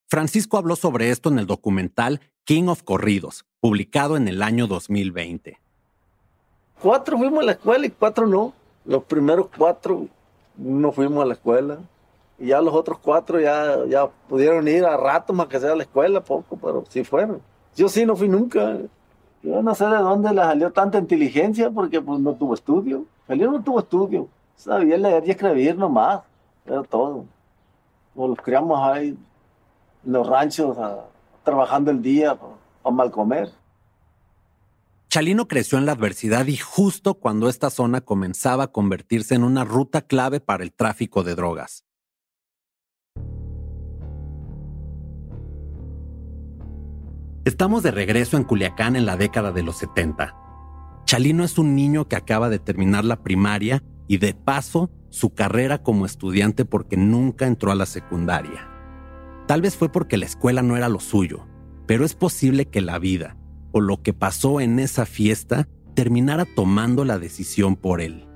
Francisco 0.07 0.57
habló 0.57 0.75
sobre 0.75 1.09
esto 1.09 1.29
en 1.29 1.39
el 1.39 1.47
documental 1.47 2.21
King 2.43 2.67
of 2.67 2.83
Corridos, 2.83 3.45
publicado 3.59 4.15
en 4.15 4.27
el 4.27 4.41
año 4.41 4.67
2020. 4.67 5.59
Cuatro 6.81 7.17
fuimos 7.17 7.41
a 7.41 7.45
la 7.45 7.51
escuela 7.53 7.85
y 7.85 7.89
cuatro 7.89 8.25
no. 8.25 8.53
Los 8.85 9.03
primeros 9.03 9.47
cuatro 9.55 10.07
no 10.55 10.91
fuimos 10.91 11.23
a 11.23 11.25
la 11.25 11.33
escuela 11.33 11.79
y 12.37 12.47
ya 12.47 12.61
los 12.61 12.73
otros 12.73 12.99
cuatro 12.99 13.39
ya, 13.39 13.85
ya 13.87 14.07
pudieron 14.27 14.67
ir 14.67 14.85
a 14.85 14.95
rato 14.95 15.33
más 15.33 15.47
que 15.47 15.59
sea 15.59 15.73
a 15.73 15.75
la 15.75 15.83
escuela, 15.83 16.23
poco, 16.23 16.57
pero 16.57 16.83
sí 16.89 17.03
fueron. 17.03 17.41
Yo 17.75 17.89
sí 17.89 18.05
no 18.05 18.15
fui 18.15 18.29
nunca. 18.29 18.77
Yo 19.41 19.61
no 19.61 19.75
sé 19.75 19.85
de 19.85 19.97
dónde 19.97 20.33
le 20.33 20.41
salió 20.41 20.71
tanta 20.71 20.97
inteligencia 20.97 21.69
porque 21.69 22.01
pues 22.01 22.19
no 22.19 22.33
tuvo 22.33 22.53
estudio. 22.53 23.05
Él 23.27 23.39
no 23.39 23.61
tuvo 23.63 23.79
estudio. 23.79 24.27
Sabía 24.55 24.97
leer 24.97 25.23
y 25.25 25.31
escribir 25.31 25.77
nomás. 25.77 26.21
Era 26.65 26.83
todo. 26.83 27.25
Nos 28.19 28.31
los 28.31 28.39
criamos 28.39 28.77
ahí 28.81 29.17
en 30.05 30.11
los 30.11 30.27
ranchos 30.27 30.75
trabajando 31.41 31.89
el 31.89 32.01
día 32.01 32.37
para 32.83 32.93
mal 32.93 33.11
comer. 33.11 33.49
Chalino 35.07 35.47
creció 35.47 35.77
en 35.77 35.85
la 35.85 35.93
adversidad 35.93 36.45
y 36.47 36.57
justo 36.57 37.13
cuando 37.13 37.47
esta 37.47 37.69
zona 37.69 38.01
comenzaba 38.01 38.65
a 38.65 38.71
convertirse 38.73 39.35
en 39.35 39.45
una 39.45 39.63
ruta 39.63 40.01
clave 40.01 40.41
para 40.41 40.65
el 40.65 40.73
tráfico 40.73 41.23
de 41.23 41.35
drogas. 41.35 41.85
Estamos 47.45 47.83
de 47.83 47.91
regreso 47.91 48.35
en 48.35 48.43
Culiacán 48.43 48.97
en 48.97 49.05
la 49.05 49.15
década 49.15 49.53
de 49.53 49.63
los 49.63 49.77
70. 49.77 50.35
Chalino 51.05 51.45
es 51.45 51.57
un 51.57 51.73
niño 51.73 52.09
que 52.09 52.17
acaba 52.17 52.49
de 52.49 52.59
terminar 52.59 53.05
la 53.05 53.23
primaria 53.23 53.81
y 54.09 54.17
de 54.17 54.33
paso 54.33 54.91
su 55.09 55.33
carrera 55.33 55.81
como 55.81 56.05
estudiante 56.05 56.65
porque 56.65 56.97
nunca 56.97 57.47
entró 57.47 57.71
a 57.71 57.75
la 57.75 57.85
secundaria. 57.85 58.67
Tal 59.47 59.61
vez 59.61 59.75
fue 59.75 59.91
porque 59.91 60.17
la 60.17 60.25
escuela 60.25 60.61
no 60.61 60.77
era 60.77 60.89
lo 60.89 60.99
suyo, 60.99 61.47
pero 61.87 62.05
es 62.05 62.13
posible 62.13 62.65
que 62.65 62.81
la 62.81 62.99
vida 62.99 63.35
o 63.71 63.81
lo 63.81 64.01
que 64.01 64.13
pasó 64.13 64.61
en 64.61 64.79
esa 64.79 65.05
fiesta 65.05 65.67
terminara 65.95 66.45
tomando 66.45 67.05
la 67.05 67.19
decisión 67.19 67.75
por 67.75 68.01
él. 68.01 68.27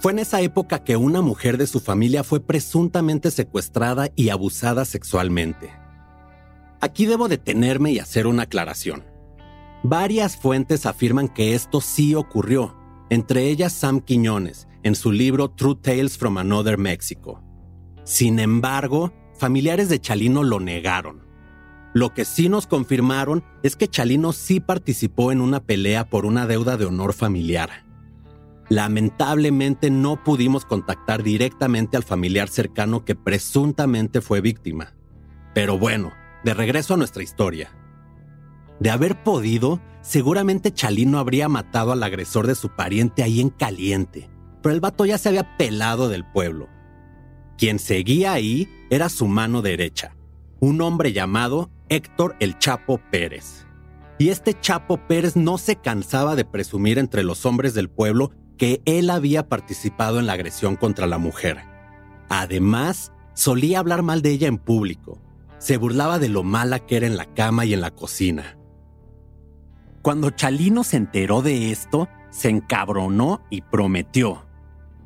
Fue 0.00 0.12
en 0.12 0.20
esa 0.20 0.40
época 0.40 0.84
que 0.84 0.96
una 0.96 1.22
mujer 1.22 1.58
de 1.58 1.66
su 1.66 1.80
familia 1.80 2.22
fue 2.22 2.40
presuntamente 2.40 3.30
secuestrada 3.30 4.08
y 4.14 4.28
abusada 4.28 4.84
sexualmente. 4.84 5.72
Aquí 6.80 7.06
debo 7.06 7.28
detenerme 7.28 7.90
y 7.90 7.98
hacer 7.98 8.28
una 8.28 8.44
aclaración. 8.44 9.04
Varias 9.82 10.36
fuentes 10.36 10.86
afirman 10.86 11.28
que 11.28 11.54
esto 11.54 11.80
sí 11.80 12.14
ocurrió, 12.14 12.76
entre 13.10 13.48
ellas 13.48 13.72
Sam 13.72 14.00
Quiñones, 14.00 14.68
en 14.88 14.96
su 14.96 15.12
libro 15.12 15.50
True 15.50 15.76
Tales 15.80 16.18
from 16.18 16.38
Another 16.38 16.78
Mexico. 16.78 17.42
Sin 18.04 18.40
embargo, 18.40 19.12
familiares 19.38 19.88
de 19.88 20.00
Chalino 20.00 20.42
lo 20.42 20.60
negaron. 20.60 21.22
Lo 21.94 22.14
que 22.14 22.24
sí 22.24 22.48
nos 22.48 22.66
confirmaron 22.66 23.44
es 23.62 23.76
que 23.76 23.88
Chalino 23.88 24.32
sí 24.32 24.60
participó 24.60 25.30
en 25.30 25.40
una 25.40 25.60
pelea 25.60 26.08
por 26.08 26.24
una 26.24 26.46
deuda 26.46 26.76
de 26.76 26.86
honor 26.86 27.12
familiar. 27.12 27.86
Lamentablemente 28.70 29.90
no 29.90 30.24
pudimos 30.24 30.64
contactar 30.64 31.22
directamente 31.22 31.96
al 31.96 32.02
familiar 32.02 32.48
cercano 32.48 33.04
que 33.04 33.14
presuntamente 33.14 34.20
fue 34.20 34.40
víctima. 34.40 34.94
Pero 35.54 35.78
bueno, 35.78 36.12
de 36.44 36.54
regreso 36.54 36.94
a 36.94 36.96
nuestra 36.96 37.22
historia. 37.22 37.70
De 38.80 38.90
haber 38.90 39.22
podido, 39.22 39.80
seguramente 40.00 40.72
Chalino 40.72 41.18
habría 41.18 41.48
matado 41.48 41.92
al 41.92 42.02
agresor 42.02 42.46
de 42.46 42.54
su 42.54 42.70
pariente 42.70 43.22
ahí 43.22 43.40
en 43.40 43.50
caliente, 43.50 44.30
pero 44.62 44.74
el 44.74 44.80
vato 44.80 45.06
ya 45.06 45.18
se 45.18 45.28
había 45.28 45.56
pelado 45.56 46.08
del 46.08 46.24
pueblo. 46.24 46.68
Quien 47.56 47.78
seguía 47.78 48.32
ahí 48.32 48.68
era 48.90 49.08
su 49.08 49.26
mano 49.26 49.62
derecha, 49.62 50.14
un 50.60 50.80
hombre 50.80 51.12
llamado 51.12 51.70
Héctor 51.88 52.36
el 52.40 52.58
Chapo 52.58 53.00
Pérez. 53.10 53.66
Y 54.18 54.30
este 54.30 54.58
Chapo 54.58 54.96
Pérez 55.06 55.36
no 55.36 55.58
se 55.58 55.76
cansaba 55.76 56.36
de 56.36 56.44
presumir 56.44 56.98
entre 56.98 57.22
los 57.22 57.46
hombres 57.46 57.74
del 57.74 57.88
pueblo 57.88 58.32
que 58.56 58.82
él 58.84 59.10
había 59.10 59.48
participado 59.48 60.18
en 60.18 60.26
la 60.26 60.32
agresión 60.32 60.76
contra 60.76 61.06
la 61.06 61.18
mujer. 61.18 61.58
Además, 62.28 63.12
solía 63.34 63.78
hablar 63.78 64.02
mal 64.02 64.20
de 64.20 64.30
ella 64.30 64.48
en 64.48 64.58
público, 64.58 65.20
se 65.58 65.76
burlaba 65.76 66.18
de 66.18 66.28
lo 66.28 66.42
mala 66.42 66.80
que 66.80 66.96
era 66.96 67.06
en 67.06 67.16
la 67.16 67.26
cama 67.26 67.64
y 67.64 67.74
en 67.74 67.80
la 67.80 67.92
cocina. 67.92 68.58
Cuando 70.02 70.30
Chalino 70.30 70.84
se 70.84 70.96
enteró 70.96 71.42
de 71.42 71.70
esto, 71.70 72.08
se 72.30 72.48
encabronó 72.48 73.42
y 73.50 73.62
prometió, 73.62 74.44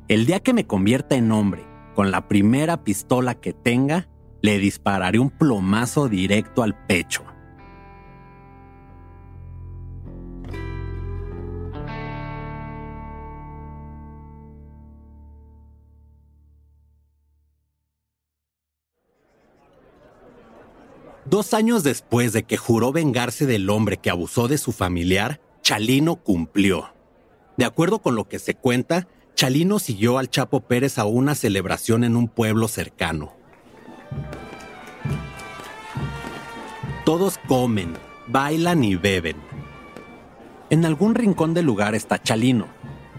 el 0.07 0.25
día 0.25 0.41
que 0.41 0.53
me 0.53 0.67
convierta 0.67 1.15
en 1.15 1.31
hombre, 1.31 1.65
con 1.95 2.11
la 2.11 2.27
primera 2.27 2.83
pistola 2.83 3.35
que 3.35 3.53
tenga, 3.53 4.09
le 4.41 4.57
dispararé 4.57 5.19
un 5.19 5.29
plomazo 5.29 6.09
directo 6.09 6.63
al 6.63 6.75
pecho. 6.85 7.23
Dos 21.25 21.53
años 21.53 21.83
después 21.83 22.33
de 22.33 22.43
que 22.43 22.57
juró 22.57 22.91
vengarse 22.91 23.45
del 23.45 23.69
hombre 23.69 23.97
que 23.97 24.09
abusó 24.09 24.47
de 24.47 24.57
su 24.57 24.71
familiar, 24.71 25.39
Chalino 25.61 26.17
cumplió. 26.17 26.93
De 27.57 27.65
acuerdo 27.65 27.99
con 27.99 28.15
lo 28.15 28.27
que 28.27 28.39
se 28.39 28.55
cuenta, 28.55 29.07
Chalino 29.35 29.79
siguió 29.79 30.19
al 30.19 30.29
Chapo 30.29 30.61
Pérez 30.61 30.99
a 30.99 31.05
una 31.05 31.33
celebración 31.33 32.03
en 32.03 32.15
un 32.15 32.27
pueblo 32.27 32.67
cercano. 32.67 33.33
Todos 37.03 37.39
comen, 37.47 37.93
bailan 38.27 38.83
y 38.83 38.95
beben. 38.95 39.37
En 40.69 40.85
algún 40.85 41.15
rincón 41.15 41.53
del 41.53 41.65
lugar 41.65 41.95
está 41.95 42.21
Chalino. 42.21 42.67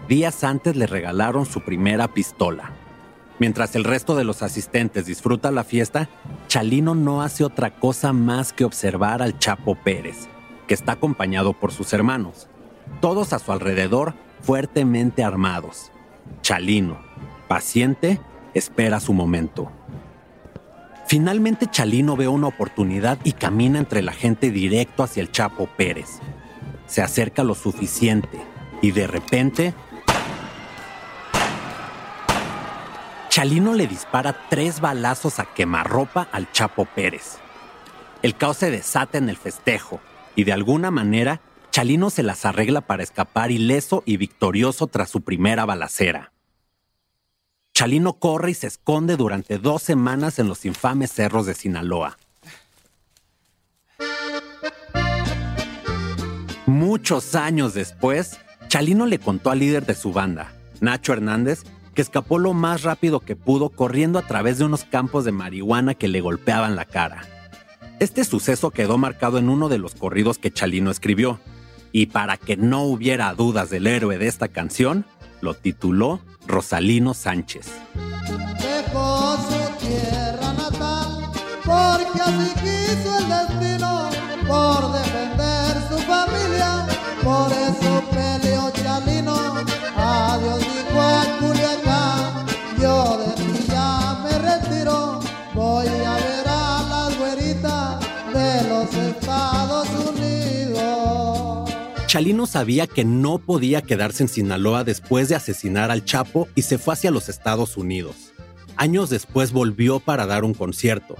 Días 0.07 0.43
antes 0.43 0.75
le 0.75 0.87
regalaron 0.87 1.45
su 1.45 1.61
primera 1.61 2.07
pistola. 2.07 2.71
Mientras 3.37 3.75
el 3.75 3.83
resto 3.83 4.15
de 4.15 4.23
los 4.23 4.41
asistentes 4.41 5.05
disfruta 5.05 5.51
la 5.51 5.65
fiesta, 5.65 6.09
Chalino 6.47 6.95
no 6.95 7.21
hace 7.21 7.43
otra 7.43 7.71
cosa 7.71 8.13
más 8.13 8.53
que 8.53 8.63
observar 8.63 9.21
al 9.21 9.37
Chapo 9.37 9.75
Pérez, 9.75 10.29
que 10.67 10.73
está 10.73 10.93
acompañado 10.93 11.53
por 11.53 11.73
sus 11.73 11.91
hermanos, 11.91 12.47
todos 13.01 13.33
a 13.33 13.39
su 13.39 13.51
alrededor 13.51 14.13
fuertemente 14.41 15.23
armados. 15.23 15.91
Chalino, 16.41 16.99
paciente, 17.47 18.19
espera 18.53 18.99
su 18.99 19.13
momento. 19.13 19.71
Finalmente 21.07 21.67
Chalino 21.69 22.15
ve 22.15 22.27
una 22.27 22.47
oportunidad 22.47 23.19
y 23.23 23.33
camina 23.33 23.79
entre 23.79 24.01
la 24.01 24.11
gente 24.11 24.49
directo 24.49 25.03
hacia 25.03 25.21
el 25.21 25.31
Chapo 25.31 25.67
Pérez. 25.67 26.19
Se 26.87 27.01
acerca 27.01 27.43
lo 27.43 27.53
suficiente 27.53 28.41
y 28.81 28.91
de 28.91 29.07
repente 29.07 29.73
Chalino 33.29 33.73
le 33.73 33.85
dispara 33.85 34.47
tres 34.49 34.79
balazos 34.79 35.39
a 35.39 35.45
quemarropa 35.45 36.27
al 36.31 36.51
Chapo 36.51 36.85
Pérez. 36.85 37.37
El 38.21 38.35
caos 38.35 38.57
se 38.57 38.71
desata 38.71 39.17
en 39.17 39.29
el 39.29 39.37
festejo 39.37 39.99
y 40.35 40.45
de 40.45 40.53
alguna 40.53 40.89
manera 40.89 41.41
Chalino 41.75 42.09
se 42.09 42.23
las 42.23 42.45
arregla 42.45 42.79
para 42.79 43.03
escapar 43.03 43.51
ileso 43.51 44.01
y 44.05 44.15
victorioso 44.15 44.87
tras 44.87 45.09
su 45.09 45.23
primera 45.23 45.65
balacera. 45.65 46.31
Chalino 47.73 48.13
corre 48.13 48.51
y 48.51 48.53
se 48.53 48.67
esconde 48.67 49.17
durante 49.17 49.57
dos 49.57 49.83
semanas 49.83 50.39
en 50.39 50.47
los 50.47 50.63
infames 50.63 51.11
cerros 51.11 51.45
de 51.45 51.53
Sinaloa. 51.53 52.17
Muchos 56.65 57.35
años 57.35 57.73
después, 57.73 58.39
Chalino 58.69 59.05
le 59.05 59.19
contó 59.19 59.51
al 59.51 59.59
líder 59.59 59.85
de 59.85 59.95
su 59.95 60.13
banda, 60.13 60.53
Nacho 60.79 61.11
Hernández, 61.11 61.63
que 61.93 62.01
escapó 62.01 62.39
lo 62.39 62.53
más 62.53 62.83
rápido 62.83 63.19
que 63.19 63.35
pudo 63.35 63.67
corriendo 63.67 64.17
a 64.17 64.25
través 64.25 64.59
de 64.59 64.63
unos 64.63 64.85
campos 64.85 65.25
de 65.25 65.33
marihuana 65.33 65.93
que 65.93 66.07
le 66.07 66.21
golpeaban 66.21 66.77
la 66.77 66.85
cara. 66.85 67.23
Este 67.99 68.23
suceso 68.23 68.71
quedó 68.71 68.97
marcado 68.97 69.39
en 69.39 69.49
uno 69.49 69.67
de 69.67 69.77
los 69.77 69.93
corridos 69.93 70.37
que 70.37 70.51
Chalino 70.51 70.89
escribió, 70.89 71.41
y 71.97 72.07
para 72.07 72.35
que 72.35 72.57
no 72.57 72.81
hubiera 72.81 73.33
dudas 73.35 73.69
del 73.69 73.87
héroe 73.87 74.17
de 74.17 74.27
esta 74.27 74.49
canción, 74.49 75.05
lo 75.39 75.53
tituló 75.53 76.19
Rosalino 76.45 77.13
Sánchez. 77.13 77.71
Dejó 78.59 79.37
su 79.37 79.87
tierra 79.87 80.51
natal 80.57 81.31
porque 81.63 82.21
así 82.21 82.51
quiso 82.55 83.17
el 83.17 83.29
destino 83.29 84.09
por 84.45 84.91
defender 84.91 85.73
su 85.89 85.97
familia. 85.99 86.85
Por 87.23 87.49
eso 87.53 87.64
Chalino 102.15 102.45
sabía 102.45 102.87
que 102.87 103.03
no 103.03 103.39
podía 103.39 103.81
quedarse 103.81 104.23
en 104.23 104.29
Sinaloa 104.29 104.85
después 104.85 105.27
de 105.27 105.35
asesinar 105.35 105.91
al 105.91 106.05
Chapo 106.05 106.47
y 106.55 106.61
se 106.61 106.77
fue 106.77 106.93
hacia 106.93 107.11
los 107.11 107.27
Estados 107.27 107.75
Unidos. 107.75 108.31
Años 108.77 109.09
después 109.09 109.51
volvió 109.51 109.99
para 109.99 110.25
dar 110.25 110.45
un 110.45 110.53
concierto. 110.53 111.17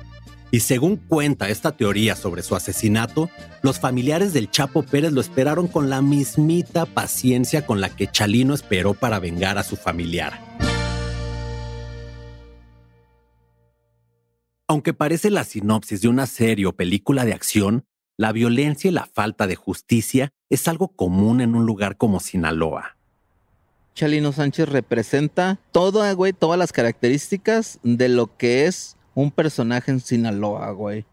Y 0.51 0.61
según 0.61 0.95
cuenta 0.95 1.49
esta 1.49 1.73
teoría 1.73 2.15
sobre 2.15 2.43
su 2.43 2.55
asesinato, 2.55 3.29
los 3.61 3.77
familiares 3.77 4.31
del 4.31 4.49
Chapo 4.49 4.83
Pérez 4.83 5.11
lo 5.11 5.19
esperaron 5.19 5.67
con 5.67 5.89
la 5.89 6.01
mismita 6.01 6.85
paciencia 6.85 7.65
con 7.65 7.81
la 7.81 7.93
que 7.93 8.07
Chalino 8.07 8.53
esperó 8.53 8.93
para 8.93 9.19
vengar 9.19 9.57
a 9.57 9.63
su 9.63 9.75
familiar. 9.75 10.39
Aunque 14.69 14.93
parece 14.93 15.29
la 15.29 15.43
sinopsis 15.43 15.99
de 15.99 16.07
una 16.07 16.25
serie 16.25 16.67
o 16.67 16.71
película 16.71 17.25
de 17.25 17.33
acción, 17.33 17.85
la 18.17 18.31
violencia 18.31 18.89
y 18.89 18.93
la 18.93 19.05
falta 19.05 19.47
de 19.47 19.55
justicia 19.55 20.31
es 20.49 20.67
algo 20.67 20.89
común 20.89 21.41
en 21.41 21.55
un 21.55 21.65
lugar 21.65 21.97
como 21.97 22.19
Sinaloa. 22.19 22.97
Chalino 23.93 24.31
Sánchez 24.31 24.69
representa 24.69 25.59
todo, 25.71 26.13
güey, 26.15 26.33
todas 26.33 26.59
las 26.59 26.73
características 26.73 27.79
de 27.83 28.09
lo 28.09 28.35
que 28.35 28.65
es 28.65 28.97
un 29.13 29.31
personaje 29.31 29.91
en 29.91 30.01
Sinaloa, 30.01 30.71
güey. 30.71 31.05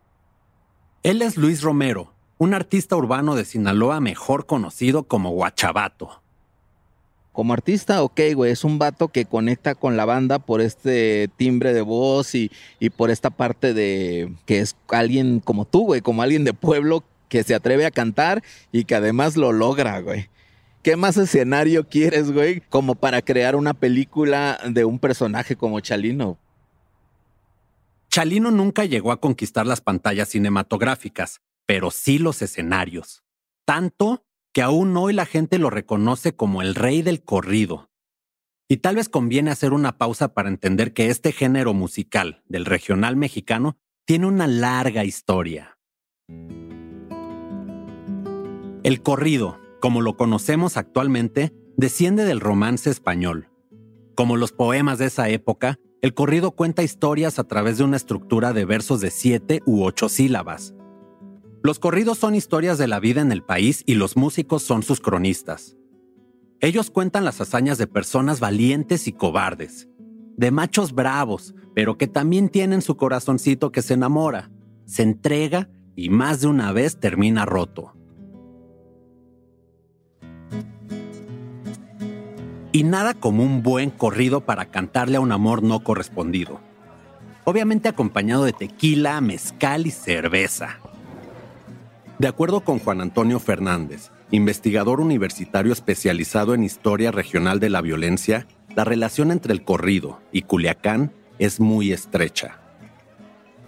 Él 1.03 1.23
es 1.23 1.37
Luis 1.37 1.63
Romero, 1.63 2.13
un 2.39 2.55
artista 2.55 2.97
urbano 2.97 3.37
de 3.37 3.45
Sinaloa 3.45 4.01
mejor 4.01 4.47
conocido 4.47 5.05
como 5.05 5.31
Guachabato. 5.31 6.22
Como 7.33 7.55
artista, 7.55 8.03
ok, 8.03 8.21
güey, 8.35 8.53
es 8.53 8.63
un 8.63 8.79
vato 8.79 9.09
que 9.09 9.25
conecta 9.25 9.75
con 9.75 9.97
la 9.97 10.05
banda 10.05 10.39
por 10.39 10.61
este 10.61 11.31
timbre 11.37 11.73
de 11.73 11.81
voz 11.81 12.35
y, 12.35 12.51
y 12.79 12.91
por 12.91 13.11
esta 13.11 13.31
parte 13.31 13.73
de 13.73 14.33
que 14.45 14.61
es 14.61 14.77
alguien 14.89 15.41
como 15.41 15.65
tú, 15.65 15.87
güey, 15.87 16.03
como 16.03 16.23
alguien 16.23 16.45
de 16.45 16.53
pueblo 16.53 17.05
que 17.29 17.43
se 17.43 17.55
atreve 17.55 17.87
a 17.87 17.91
cantar 17.91 18.43
y 18.71 18.85
que 18.85 18.95
además 18.95 19.39
lo 19.39 19.53
logra, 19.53 20.01
güey. 20.01 20.29
¿Qué 20.83 20.97
más 20.97 21.17
escenario 21.17 21.89
quieres, 21.89 22.31
güey? 22.31 22.61
Como 22.69 22.97
para 22.97 23.23
crear 23.23 23.57
una 23.57 23.73
película 23.73 24.59
de 24.69 24.85
un 24.85 24.99
personaje 24.99 25.57
como 25.57 25.81
Chalino. 25.81 26.39
Chalino 28.11 28.51
nunca 28.51 28.85
llegó 28.85 29.13
a 29.13 29.21
conquistar 29.21 29.65
las 29.65 29.81
pantallas 29.81 30.29
cinematográficas, 30.29 31.41
pero 31.65 31.91
sí 31.91 32.19
los 32.19 32.43
escenarios. 32.43 33.23
Tanto 33.65 34.27
que 34.53 34.63
aún 34.63 34.97
hoy 34.97 35.13
la 35.13 35.27
gente 35.27 35.59
lo 35.59 35.71
reconoce 35.71 36.35
como 36.35 36.63
el 36.63 36.75
rey 36.75 37.03
del 37.03 37.23
corrido. 37.23 37.91
Y 38.69 38.79
tal 38.79 38.97
vez 38.97 39.09
conviene 39.09 39.51
hacer 39.51 39.73
una 39.73 39.99
pausa 39.99 40.35
para 40.35 40.49
entender 40.49 40.93
que 40.93 41.09
este 41.09 41.33
género 41.33 41.75
musical 41.75 42.43
del 42.47 42.65
regional 42.65 43.17
mexicano 43.17 43.77
tiene 44.05 44.27
una 44.27 44.47
larga 44.47 45.05
historia. 45.05 45.79
El 48.83 49.03
corrido, 49.03 49.59
como 49.81 50.01
lo 50.01 50.17
conocemos 50.17 50.77
actualmente, 50.77 51.53
desciende 51.77 52.25
del 52.25 52.41
romance 52.41 52.91
español. 52.91 53.49
Como 54.15 54.37
los 54.37 54.53
poemas 54.53 54.99
de 54.99 55.07
esa 55.07 55.29
época, 55.29 55.79
el 56.03 56.15
corrido 56.15 56.51
cuenta 56.51 56.83
historias 56.83 57.39
a 57.39 57.45
través 57.45 57.79
de 57.79 57.85
una 57.85 57.97
estructura 57.97 58.53
de 58.53 58.65
versos 58.65 59.01
de 59.01 59.11
siete 59.11 59.61
u 59.67 59.85
ocho 59.85 60.09
sílabas. 60.09 60.75
Los 61.65 61.79
corridos 61.79 62.19
son 62.19 62.35
historias 62.35 62.77
de 62.77 62.89
la 62.89 62.99
vida 62.99 63.21
en 63.21 63.31
el 63.31 63.45
país 63.45 63.85
y 63.87 63.95
los 63.95 64.17
músicos 64.17 64.65
son 64.65 64.83
sus 64.83 65.01
cronistas. 65.01 65.77
Ellos 66.61 66.91
cuentan 66.91 67.25
las 67.25 67.41
hazañas 67.41 67.79
de 67.79 67.87
personas 67.87 68.41
valientes 68.41 69.07
y 69.07 69.13
cobardes, 69.13 69.89
de 70.37 70.51
machos 70.51 70.93
bravos, 70.93 71.55
pero 71.73 71.97
que 71.99 72.09
también 72.09 72.49
tienen 72.49 72.83
su 72.83 72.97
corazoncito 72.97 73.71
que 73.71 73.81
se 73.81 73.95
enamora, 73.95 74.51
se 74.87 75.05
entrega 75.05 75.71
y 75.95 76.09
más 76.09 76.41
de 76.41 76.49
una 76.49 76.73
vez 76.73 76.99
termina 76.99 77.45
roto. 77.45 77.95
Y 82.73 82.83
nada 82.83 83.15
como 83.15 83.45
un 83.45 83.63
buen 83.63 83.91
corrido 83.91 84.41
para 84.41 84.65
cantarle 84.73 85.19
a 85.19 85.21
un 85.21 85.31
amor 85.31 85.63
no 85.63 85.85
correspondido. 85.85 86.61
Obviamente 87.45 87.89
acompañado 87.89 88.45
de 88.45 88.53
tequila, 88.53 89.21
mezcal 89.21 89.87
y 89.87 89.93
cerveza. 89.93 90.82
De 92.23 92.29
acuerdo 92.29 92.61
con 92.61 92.79
Juan 92.79 93.01
Antonio 93.01 93.41
Fernández, 93.41 94.13
investigador 94.31 95.01
universitario 95.01 95.73
especializado 95.73 96.55
en 96.55 96.63
historia 96.63 97.11
regional 97.11 97.59
de 97.59 97.69
la 97.69 97.81
violencia, 97.81 98.47
la 98.77 98.85
relación 98.85 99.33
entre 99.33 99.53
el 99.53 99.65
corrido 99.65 100.21
y 100.31 100.43
Culiacán 100.43 101.11
es 101.41 101.59
muy 101.59 101.91
estrecha. 101.91 102.61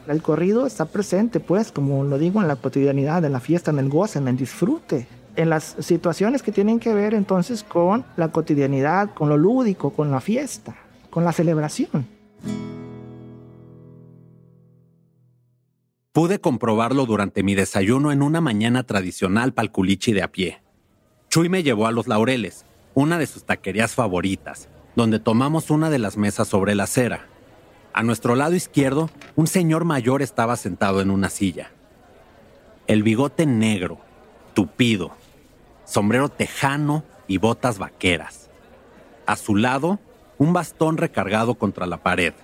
El 0.06 0.22
corrido 0.22 0.68
está 0.68 0.84
presente, 0.84 1.40
pues, 1.40 1.72
como 1.72 2.04
lo 2.04 2.16
digo, 2.16 2.42
en 2.42 2.46
la 2.46 2.54
cotidianidad, 2.54 3.24
en 3.24 3.32
la 3.32 3.40
fiesta, 3.40 3.72
en 3.72 3.80
el 3.80 3.88
goce, 3.88 4.20
en 4.20 4.28
el 4.28 4.36
disfrute, 4.36 5.08
en 5.34 5.50
las 5.50 5.74
situaciones 5.80 6.44
que 6.44 6.52
tienen 6.52 6.78
que 6.78 6.94
ver 6.94 7.12
entonces 7.12 7.64
con 7.64 8.04
la 8.16 8.28
cotidianidad, 8.28 9.14
con 9.14 9.30
lo 9.30 9.36
lúdico, 9.36 9.90
con 9.90 10.12
la 10.12 10.20
fiesta, 10.20 10.76
con 11.10 11.24
la 11.24 11.32
celebración. 11.32 12.06
Pude 16.14 16.40
comprobarlo 16.40 17.06
durante 17.06 17.42
mi 17.42 17.56
desayuno 17.56 18.12
en 18.12 18.22
una 18.22 18.40
mañana 18.40 18.84
tradicional 18.84 19.52
palculichi 19.52 20.12
de 20.12 20.22
a 20.22 20.30
pie. 20.30 20.62
Chuy 21.28 21.48
me 21.48 21.64
llevó 21.64 21.88
a 21.88 21.90
Los 21.90 22.06
Laureles, 22.06 22.66
una 22.94 23.18
de 23.18 23.26
sus 23.26 23.42
taquerías 23.42 23.96
favoritas, 23.96 24.68
donde 24.94 25.18
tomamos 25.18 25.70
una 25.70 25.90
de 25.90 25.98
las 25.98 26.16
mesas 26.16 26.46
sobre 26.46 26.76
la 26.76 26.84
acera. 26.84 27.26
A 27.92 28.04
nuestro 28.04 28.36
lado 28.36 28.54
izquierdo, 28.54 29.10
un 29.34 29.48
señor 29.48 29.84
mayor 29.84 30.22
estaba 30.22 30.54
sentado 30.54 31.00
en 31.00 31.10
una 31.10 31.30
silla. 31.30 31.72
El 32.86 33.02
bigote 33.02 33.44
negro, 33.44 33.98
tupido, 34.54 35.10
sombrero 35.84 36.28
tejano 36.28 37.02
y 37.26 37.38
botas 37.38 37.78
vaqueras. 37.78 38.50
A 39.26 39.34
su 39.34 39.56
lado, 39.56 39.98
un 40.38 40.52
bastón 40.52 40.96
recargado 40.96 41.56
contra 41.56 41.86
la 41.86 42.04
pared. 42.04 42.34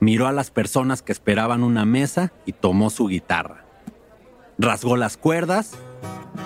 Miró 0.00 0.28
a 0.28 0.32
las 0.32 0.50
personas 0.50 1.02
que 1.02 1.12
esperaban 1.12 1.62
una 1.62 1.84
mesa 1.84 2.32
y 2.46 2.52
tomó 2.52 2.90
su 2.90 3.06
guitarra. 3.08 3.64
rasgó 4.58 4.96
las 4.96 5.16
cuerdas 5.16 5.72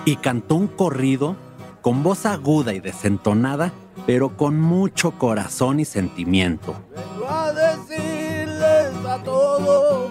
y 0.05 0.17
cantó 0.17 0.55
un 0.55 0.67
corrido 0.67 1.35
con 1.81 2.01
voz 2.01 2.25
aguda 2.25 2.73
y 2.73 2.79
desentonada, 2.79 3.73
pero 4.05 4.37
con 4.37 4.59
mucho 4.59 5.11
corazón 5.19 5.79
y 5.79 5.85
sentimiento. 5.85 6.75
Vengo 6.95 7.29
a 7.29 7.51
decirles 7.51 9.05
a 9.05 9.17
todos 9.23 10.09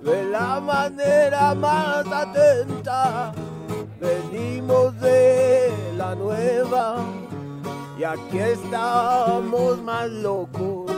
de 0.00 0.24
la 0.24 0.58
manera 0.60 1.54
más 1.54 2.06
atenta. 2.06 3.34
Venimos 4.00 4.98
de 5.00 5.70
la 5.96 6.14
nueva 6.14 6.96
y 7.98 8.04
aquí 8.04 8.38
estamos 8.38 9.82
más 9.82 10.08
locos. 10.08 10.95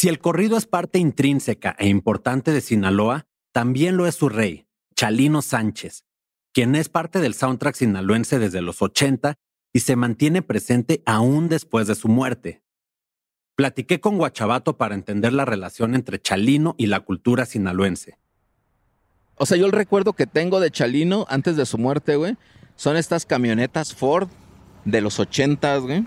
Si 0.00 0.08
el 0.08 0.18
corrido 0.18 0.56
es 0.56 0.64
parte 0.64 0.98
intrínseca 0.98 1.76
e 1.78 1.86
importante 1.86 2.52
de 2.52 2.62
Sinaloa, 2.62 3.26
también 3.52 3.98
lo 3.98 4.06
es 4.06 4.14
su 4.14 4.30
rey, 4.30 4.66
Chalino 4.96 5.42
Sánchez, 5.42 6.06
quien 6.54 6.74
es 6.74 6.88
parte 6.88 7.20
del 7.20 7.34
soundtrack 7.34 7.74
sinaloense 7.74 8.38
desde 8.38 8.62
los 8.62 8.80
80 8.80 9.34
y 9.74 9.80
se 9.80 9.96
mantiene 9.96 10.40
presente 10.40 11.02
aún 11.04 11.50
después 11.50 11.86
de 11.86 11.96
su 11.96 12.08
muerte. 12.08 12.62
Platiqué 13.56 14.00
con 14.00 14.16
Guachabato 14.16 14.78
para 14.78 14.94
entender 14.94 15.34
la 15.34 15.44
relación 15.44 15.94
entre 15.94 16.18
Chalino 16.18 16.74
y 16.78 16.86
la 16.86 17.00
cultura 17.00 17.44
sinaloense. 17.44 18.16
O 19.34 19.44
sea, 19.44 19.58
yo 19.58 19.66
el 19.66 19.72
recuerdo 19.72 20.14
que 20.14 20.26
tengo 20.26 20.60
de 20.60 20.70
Chalino 20.70 21.26
antes 21.28 21.56
de 21.56 21.66
su 21.66 21.76
muerte, 21.76 22.16
güey, 22.16 22.38
son 22.74 22.96
estas 22.96 23.26
camionetas 23.26 23.94
Ford 23.94 24.30
de 24.86 25.02
los 25.02 25.20
80, 25.20 25.76
güey, 25.76 26.06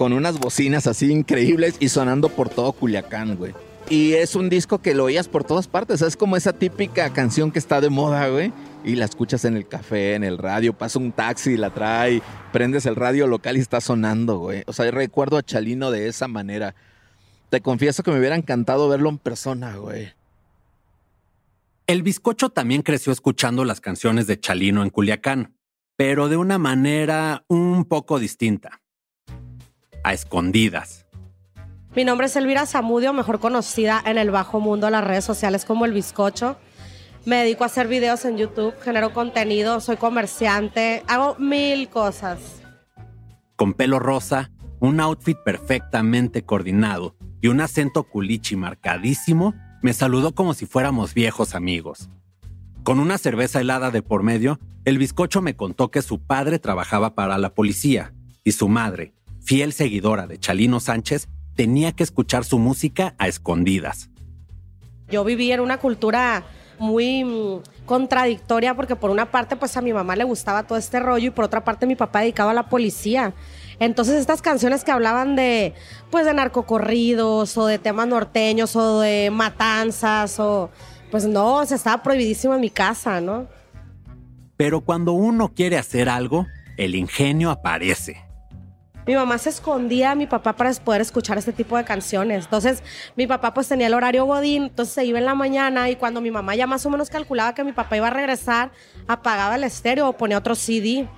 con 0.00 0.14
unas 0.14 0.38
bocinas 0.38 0.86
así 0.86 1.12
increíbles 1.12 1.76
y 1.78 1.90
sonando 1.90 2.30
por 2.30 2.48
todo 2.48 2.72
Culiacán, 2.72 3.36
güey. 3.36 3.52
Y 3.90 4.14
es 4.14 4.34
un 4.34 4.48
disco 4.48 4.78
que 4.78 4.94
lo 4.94 5.04
oías 5.04 5.28
por 5.28 5.44
todas 5.44 5.68
partes. 5.68 6.00
Es 6.00 6.16
como 6.16 6.38
esa 6.38 6.54
típica 6.54 7.12
canción 7.12 7.52
que 7.52 7.58
está 7.58 7.82
de 7.82 7.90
moda, 7.90 8.26
güey. 8.28 8.50
Y 8.82 8.94
la 8.96 9.04
escuchas 9.04 9.44
en 9.44 9.58
el 9.58 9.68
café, 9.68 10.14
en 10.14 10.24
el 10.24 10.38
radio, 10.38 10.72
pasa 10.72 10.98
un 10.98 11.12
taxi 11.12 11.50
y 11.50 11.56
la 11.58 11.68
trae, 11.68 12.22
prendes 12.50 12.86
el 12.86 12.96
radio 12.96 13.26
local 13.26 13.58
y 13.58 13.60
está 13.60 13.82
sonando, 13.82 14.38
güey. 14.38 14.62
O 14.64 14.72
sea, 14.72 14.90
recuerdo 14.90 15.36
a 15.36 15.42
Chalino 15.42 15.90
de 15.90 16.08
esa 16.08 16.28
manera. 16.28 16.74
Te 17.50 17.60
confieso 17.60 18.02
que 18.02 18.10
me 18.10 18.18
hubiera 18.18 18.36
encantado 18.36 18.88
verlo 18.88 19.10
en 19.10 19.18
persona, 19.18 19.76
güey. 19.76 20.14
El 21.86 22.02
bizcocho 22.02 22.48
también 22.48 22.80
creció 22.80 23.12
escuchando 23.12 23.66
las 23.66 23.82
canciones 23.82 24.26
de 24.26 24.40
Chalino 24.40 24.82
en 24.82 24.88
Culiacán, 24.88 25.58
pero 25.96 26.30
de 26.30 26.38
una 26.38 26.56
manera 26.56 27.44
un 27.48 27.84
poco 27.84 28.18
distinta. 28.18 28.79
A 30.02 30.12
escondidas. 30.12 31.06
Mi 31.94 32.04
nombre 32.04 32.28
es 32.28 32.36
Elvira 32.36 32.66
Zamudio, 32.66 33.12
mejor 33.12 33.40
conocida 33.40 34.02
en 34.06 34.16
el 34.16 34.30
bajo 34.30 34.60
mundo 34.60 34.86
de 34.86 34.92
las 34.92 35.04
redes 35.04 35.24
sociales 35.24 35.64
como 35.64 35.84
El 35.84 35.92
Bizcocho. 35.92 36.56
Me 37.26 37.36
dedico 37.36 37.64
a 37.64 37.66
hacer 37.66 37.88
videos 37.88 38.24
en 38.24 38.38
YouTube, 38.38 38.74
genero 38.80 39.12
contenido, 39.12 39.80
soy 39.80 39.96
comerciante, 39.96 41.02
hago 41.06 41.36
mil 41.38 41.88
cosas. 41.88 42.62
Con 43.56 43.74
pelo 43.74 43.98
rosa, 43.98 44.50
un 44.78 45.00
outfit 45.00 45.36
perfectamente 45.44 46.42
coordinado 46.42 47.14
y 47.42 47.48
un 47.48 47.60
acento 47.60 48.04
culichi 48.04 48.56
marcadísimo, 48.56 49.54
me 49.82 49.92
saludó 49.92 50.34
como 50.34 50.54
si 50.54 50.64
fuéramos 50.64 51.12
viejos 51.12 51.54
amigos. 51.54 52.08
Con 52.84 53.00
una 53.00 53.18
cerveza 53.18 53.60
helada 53.60 53.90
de 53.90 54.02
por 54.02 54.22
medio, 54.22 54.58
el 54.84 54.96
bizcocho 54.96 55.42
me 55.42 55.56
contó 55.56 55.90
que 55.90 56.00
su 56.00 56.20
padre 56.20 56.58
trabajaba 56.58 57.14
para 57.14 57.36
la 57.36 57.52
policía 57.52 58.14
y 58.44 58.52
su 58.52 58.68
madre, 58.68 59.12
fiel 59.50 59.72
seguidora 59.72 60.28
de 60.28 60.38
Chalino 60.38 60.78
Sánchez, 60.78 61.28
tenía 61.56 61.90
que 61.90 62.04
escuchar 62.04 62.44
su 62.44 62.60
música 62.60 63.16
a 63.18 63.26
escondidas. 63.26 64.08
Yo 65.08 65.24
viví 65.24 65.50
en 65.50 65.58
una 65.58 65.78
cultura 65.78 66.44
muy 66.78 67.24
mm, 67.24 67.84
contradictoria 67.84 68.76
porque 68.76 68.94
por 68.94 69.10
una 69.10 69.32
parte 69.32 69.56
pues 69.56 69.76
a 69.76 69.80
mi 69.80 69.92
mamá 69.92 70.14
le 70.14 70.22
gustaba 70.22 70.68
todo 70.68 70.78
este 70.78 71.00
rollo 71.00 71.26
y 71.26 71.30
por 71.30 71.46
otra 71.46 71.64
parte 71.64 71.88
mi 71.88 71.96
papá 71.96 72.20
dedicaba 72.20 72.52
a 72.52 72.54
la 72.54 72.68
policía. 72.68 73.34
Entonces 73.80 74.20
estas 74.20 74.40
canciones 74.40 74.84
que 74.84 74.92
hablaban 74.92 75.34
de 75.34 75.74
pues 76.12 76.26
de 76.26 76.32
narcocorridos 76.32 77.58
o 77.58 77.66
de 77.66 77.80
temas 77.80 78.06
norteños 78.06 78.76
o 78.76 79.00
de 79.00 79.30
matanzas 79.32 80.38
o 80.38 80.70
pues 81.10 81.26
no, 81.26 81.66
se 81.66 81.74
estaba 81.74 82.04
prohibidísimo 82.04 82.54
en 82.54 82.60
mi 82.60 82.70
casa, 82.70 83.20
¿no? 83.20 83.48
Pero 84.56 84.82
cuando 84.82 85.10
uno 85.10 85.52
quiere 85.52 85.76
hacer 85.76 86.08
algo, 86.08 86.46
el 86.76 86.94
ingenio 86.94 87.50
aparece. 87.50 88.29
Mi 89.06 89.14
mamá 89.14 89.38
se 89.38 89.48
escondía 89.48 90.12
a 90.12 90.14
mi 90.14 90.26
papá 90.26 90.54
para 90.54 90.72
poder 90.74 91.00
escuchar 91.00 91.38
este 91.38 91.52
tipo 91.52 91.76
de 91.76 91.84
canciones. 91.84 92.44
Entonces, 92.44 92.82
mi 93.16 93.26
papá 93.26 93.54
pues 93.54 93.66
tenía 93.68 93.86
el 93.86 93.94
horario 93.94 94.24
godín, 94.26 94.64
entonces 94.64 94.94
se 94.94 95.04
iba 95.04 95.18
en 95.18 95.24
la 95.24 95.34
mañana 95.34 95.88
y 95.90 95.96
cuando 95.96 96.20
mi 96.20 96.30
mamá 96.30 96.54
ya 96.54 96.66
más 96.66 96.84
o 96.86 96.90
menos 96.90 97.08
calculaba 97.10 97.54
que 97.54 97.64
mi 97.64 97.72
papá 97.72 97.96
iba 97.96 98.08
a 98.08 98.10
regresar, 98.10 98.70
apagaba 99.08 99.56
el 99.56 99.64
estéreo 99.64 100.08
o 100.08 100.12
ponía 100.12 100.38
otro 100.38 100.54
CD 100.54 101.08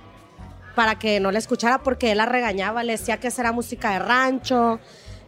para 0.75 0.97
que 0.97 1.19
no 1.19 1.31
le 1.31 1.39
escuchara 1.39 1.83
porque 1.83 2.11
él 2.11 2.17
la 2.17 2.25
regañaba, 2.25 2.83
le 2.83 2.93
decía 2.93 3.19
que 3.19 3.27
esa 3.27 3.41
era 3.41 3.51
música 3.51 3.91
de 3.91 3.99
rancho, 3.99 4.79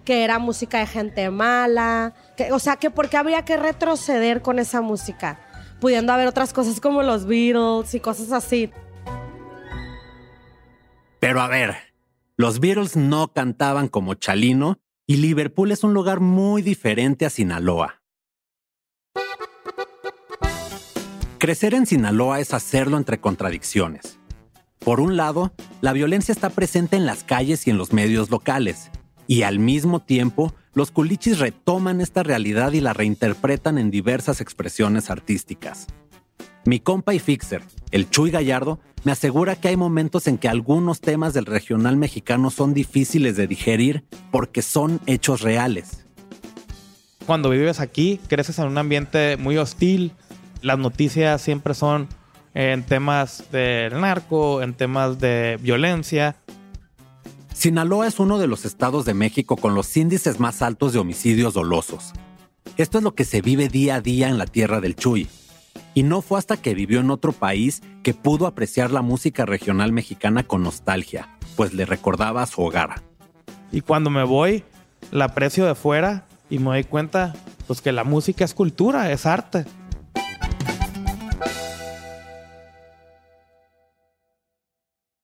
que 0.03 0.23
era 0.23 0.39
música 0.39 0.79
de 0.79 0.87
gente 0.87 1.29
mala, 1.29 2.13
que, 2.37 2.51
o 2.51 2.59
sea, 2.59 2.77
que 2.77 2.89
porque 2.89 3.17
había 3.17 3.43
que 3.43 3.57
retroceder 3.57 4.41
con 4.41 4.59
esa 4.59 4.81
música, 4.81 5.39
pudiendo 5.79 6.13
haber 6.13 6.27
otras 6.27 6.53
cosas 6.53 6.79
como 6.79 7.03
los 7.03 7.25
Beatles 7.25 7.93
y 7.93 7.99
cosas 7.99 8.31
así. 8.31 8.71
Pero 11.19 11.41
a 11.41 11.47
ver, 11.47 11.75
los 12.37 12.59
Beatles 12.59 12.97
no 12.97 13.31
cantaban 13.31 13.87
como 13.87 14.15
Chalino 14.15 14.79
y 15.07 15.17
Liverpool 15.17 15.71
es 15.71 15.83
un 15.83 15.93
lugar 15.93 16.19
muy 16.19 16.61
diferente 16.61 17.25
a 17.25 17.29
Sinaloa. 17.29 18.01
Crecer 21.37 21.73
en 21.73 21.85
Sinaloa 21.85 22.39
es 22.39 22.53
hacerlo 22.53 22.97
entre 22.97 23.19
contradicciones. 23.19 24.19
Por 24.79 24.99
un 24.99 25.15
lado, 25.15 25.53
la 25.81 25.93
violencia 25.93 26.31
está 26.31 26.49
presente 26.49 26.97
en 26.97 27.05
las 27.05 27.23
calles 27.23 27.67
y 27.67 27.69
en 27.69 27.77
los 27.77 27.93
medios 27.93 28.29
locales, 28.29 28.89
y 29.27 29.43
al 29.43 29.59
mismo 29.59 30.01
tiempo, 30.01 30.53
los 30.73 30.91
culichis 30.91 31.39
retoman 31.39 32.01
esta 32.01 32.23
realidad 32.23 32.73
y 32.73 32.81
la 32.81 32.93
reinterpretan 32.93 33.77
en 33.77 33.91
diversas 33.91 34.41
expresiones 34.41 35.09
artísticas. 35.09 35.87
Mi 36.65 36.79
compa 36.79 37.13
y 37.13 37.19
fixer, 37.19 37.61
el 37.91 38.09
Chuy 38.09 38.31
Gallardo, 38.31 38.79
me 39.03 39.11
asegura 39.11 39.55
que 39.55 39.67
hay 39.67 39.77
momentos 39.77 40.25
en 40.25 40.39
que 40.39 40.49
algunos 40.49 40.99
temas 40.99 41.35
del 41.35 41.45
regional 41.45 41.95
mexicano 41.95 42.49
son 42.49 42.73
difíciles 42.73 43.37
de 43.37 43.45
digerir 43.45 44.03
porque 44.31 44.63
son 44.63 44.99
hechos 45.05 45.41
reales. 45.41 46.05
Cuando 47.27 47.51
vives 47.51 47.79
aquí, 47.79 48.19
creces 48.27 48.57
en 48.57 48.65
un 48.65 48.79
ambiente 48.79 49.37
muy 49.37 49.59
hostil. 49.59 50.13
Las 50.63 50.79
noticias 50.79 51.39
siempre 51.39 51.75
son 51.75 52.07
en 52.55 52.81
temas 52.81 53.43
del 53.51 54.01
narco, 54.01 54.63
en 54.63 54.73
temas 54.73 55.19
de 55.19 55.59
violencia. 55.61 56.35
Sinaloa 57.53 58.07
es 58.07 58.19
uno 58.19 58.39
de 58.39 58.47
los 58.47 58.65
estados 58.65 59.05
de 59.05 59.13
México 59.13 59.55
con 59.55 59.75
los 59.75 59.95
índices 59.95 60.39
más 60.39 60.63
altos 60.63 60.93
de 60.93 60.99
homicidios 60.99 61.53
dolosos. 61.53 62.13
Esto 62.75 62.97
es 62.97 63.03
lo 63.03 63.13
que 63.13 63.23
se 63.23 63.41
vive 63.41 63.69
día 63.69 63.95
a 63.95 64.01
día 64.01 64.29
en 64.29 64.39
la 64.39 64.47
tierra 64.47 64.81
del 64.81 64.95
Chuy. 64.95 65.27
Y 65.93 66.03
no 66.03 66.21
fue 66.21 66.39
hasta 66.39 66.57
que 66.57 66.73
vivió 66.73 66.99
en 66.99 67.09
otro 67.09 67.31
país 67.31 67.81
que 68.03 68.13
pudo 68.13 68.47
apreciar 68.47 68.91
la 68.91 69.01
música 69.01 69.45
regional 69.45 69.91
mexicana 69.91 70.43
con 70.43 70.63
nostalgia, 70.63 71.29
pues 71.55 71.73
le 71.73 71.85
recordaba 71.85 72.43
a 72.43 72.47
su 72.47 72.61
hogar. 72.61 73.01
Y 73.71 73.81
cuando 73.81 74.09
me 74.09 74.23
voy, 74.23 74.63
la 75.11 75.25
aprecio 75.25 75.65
de 75.65 75.75
fuera 75.75 76.25
y 76.49 76.59
me 76.59 76.65
doy 76.65 76.83
cuenta 76.83 77.33
pues 77.67 77.81
que 77.81 77.91
la 77.91 78.03
música 78.03 78.45
es 78.45 78.53
cultura, 78.53 79.11
es 79.11 79.25
arte. 79.25 79.65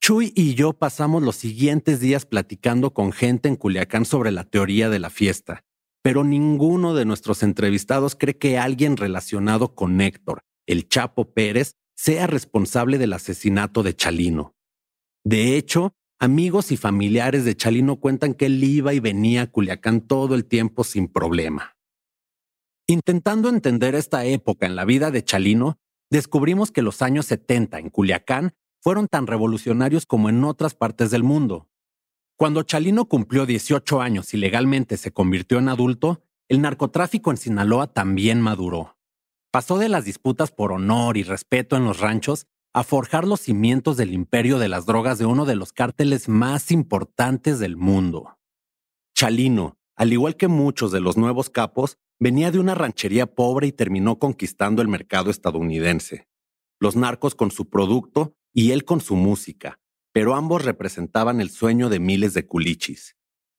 Chuy 0.02 0.34
y 0.36 0.56
yo 0.56 0.74
pasamos 0.74 1.22
los 1.22 1.36
siguientes 1.36 2.00
días 2.00 2.26
platicando 2.26 2.92
con 2.92 3.12
gente 3.12 3.48
en 3.48 3.56
Culiacán 3.56 4.06
sobre 4.06 4.32
la 4.32 4.44
teoría 4.44 4.90
de 4.90 4.98
la 4.98 5.12
fiesta, 5.12 5.64
pero 6.02 6.24
ninguno 6.24 6.94
de 6.94 7.06
nuestros 7.06 7.44
entrevistados 7.44 8.16
cree 8.16 8.38
que 8.38 8.58
alguien 8.58 8.98
relacionado 8.98 9.76
con 9.76 10.02
Héctor, 10.02 10.44
el 10.66 10.88
Chapo 10.88 11.34
Pérez, 11.34 11.76
sea 11.96 12.28
responsable 12.28 12.98
del 12.98 13.14
asesinato 13.14 13.84
de 13.84 13.96
Chalino. 13.96 14.56
De 15.24 15.56
hecho, 15.56 15.94
amigos 16.20 16.72
y 16.72 16.78
familiares 16.78 17.46
de 17.46 17.56
Chalino 17.56 18.00
cuentan 18.00 18.34
que 18.34 18.48
él 18.48 18.64
iba 18.64 18.94
y 18.94 19.00
venía 19.00 19.44
a 19.44 19.48
Culiacán 19.48 20.02
todo 20.02 20.34
el 20.34 20.46
tiempo 20.46 20.84
sin 20.84 21.08
problema. 21.08 21.78
Intentando 22.88 23.50
entender 23.50 23.96
esta 23.96 24.26
época 24.26 24.66
en 24.66 24.76
la 24.76 24.86
vida 24.86 25.12
de 25.12 25.24
Chalino, 25.24 25.80
descubrimos 26.10 26.72
que 26.72 26.82
los 26.82 27.02
años 27.02 27.28
70 27.28 27.80
en 27.80 27.90
Culiacán 27.90 28.54
fueron 28.82 29.08
tan 29.08 29.28
revolucionarios 29.28 30.06
como 30.06 30.30
en 30.30 30.44
otras 30.44 30.74
partes 30.74 31.12
del 31.12 31.24
mundo. 31.24 31.71
Cuando 32.36 32.64
Chalino 32.64 33.06
cumplió 33.06 33.46
18 33.46 34.02
años 34.02 34.34
y 34.34 34.38
legalmente 34.38 34.98
se 34.98 35.12
convirtió 35.12 35.60
en 35.60 35.70
adulto, 35.70 36.24
el 36.50 36.62
narcotráfico 36.62 37.32
en 37.32 37.38
Sinaloa 37.38 37.88
también 37.88 38.42
maduró. 38.42 38.98
Pasó 39.52 39.78
de 39.78 39.90
las 39.90 40.06
disputas 40.06 40.52
por 40.52 40.72
honor 40.72 41.18
y 41.18 41.24
respeto 41.24 41.76
en 41.76 41.86
los 41.86 42.00
ranchos 42.00 42.48
a 42.74 42.84
forjar 42.84 43.28
los 43.28 43.42
cimientos 43.42 43.98
del 43.98 44.14
imperio 44.14 44.60
de 44.60 44.70
las 44.70 44.86
drogas 44.86 45.20
de 45.20 45.26
uno 45.26 45.46
de 45.46 45.56
los 45.56 45.74
cárteles 45.74 46.30
más 46.30 46.72
importantes 46.72 47.60
del 47.60 47.76
mundo. 47.76 48.38
Chalino, 49.14 49.78
al 49.96 50.14
igual 50.14 50.38
que 50.38 50.48
muchos 50.48 50.92
de 50.92 51.02
los 51.02 51.18
nuevos 51.18 51.50
capos, 51.50 51.98
venía 52.18 52.52
de 52.52 52.60
una 52.60 52.76
ranchería 52.76 53.28
pobre 53.34 53.68
y 53.68 53.72
terminó 53.72 54.20
conquistando 54.20 54.82
el 54.82 54.88
mercado 54.88 55.30
estadounidense. 55.30 56.28
Los 56.80 56.96
narcos 56.96 57.36
con 57.36 57.52
su 57.52 57.70
producto 57.70 58.36
y 58.54 58.72
él 58.72 58.86
con 58.86 59.02
su 59.02 59.16
música, 59.16 59.81
pero 60.14 60.36
ambos 60.36 60.66
representaban 60.66 61.42
el 61.42 61.50
sueño 61.50 61.90
de 61.90 62.00
miles 62.00 62.34
de 62.34 62.46
culichis, 62.46 63.18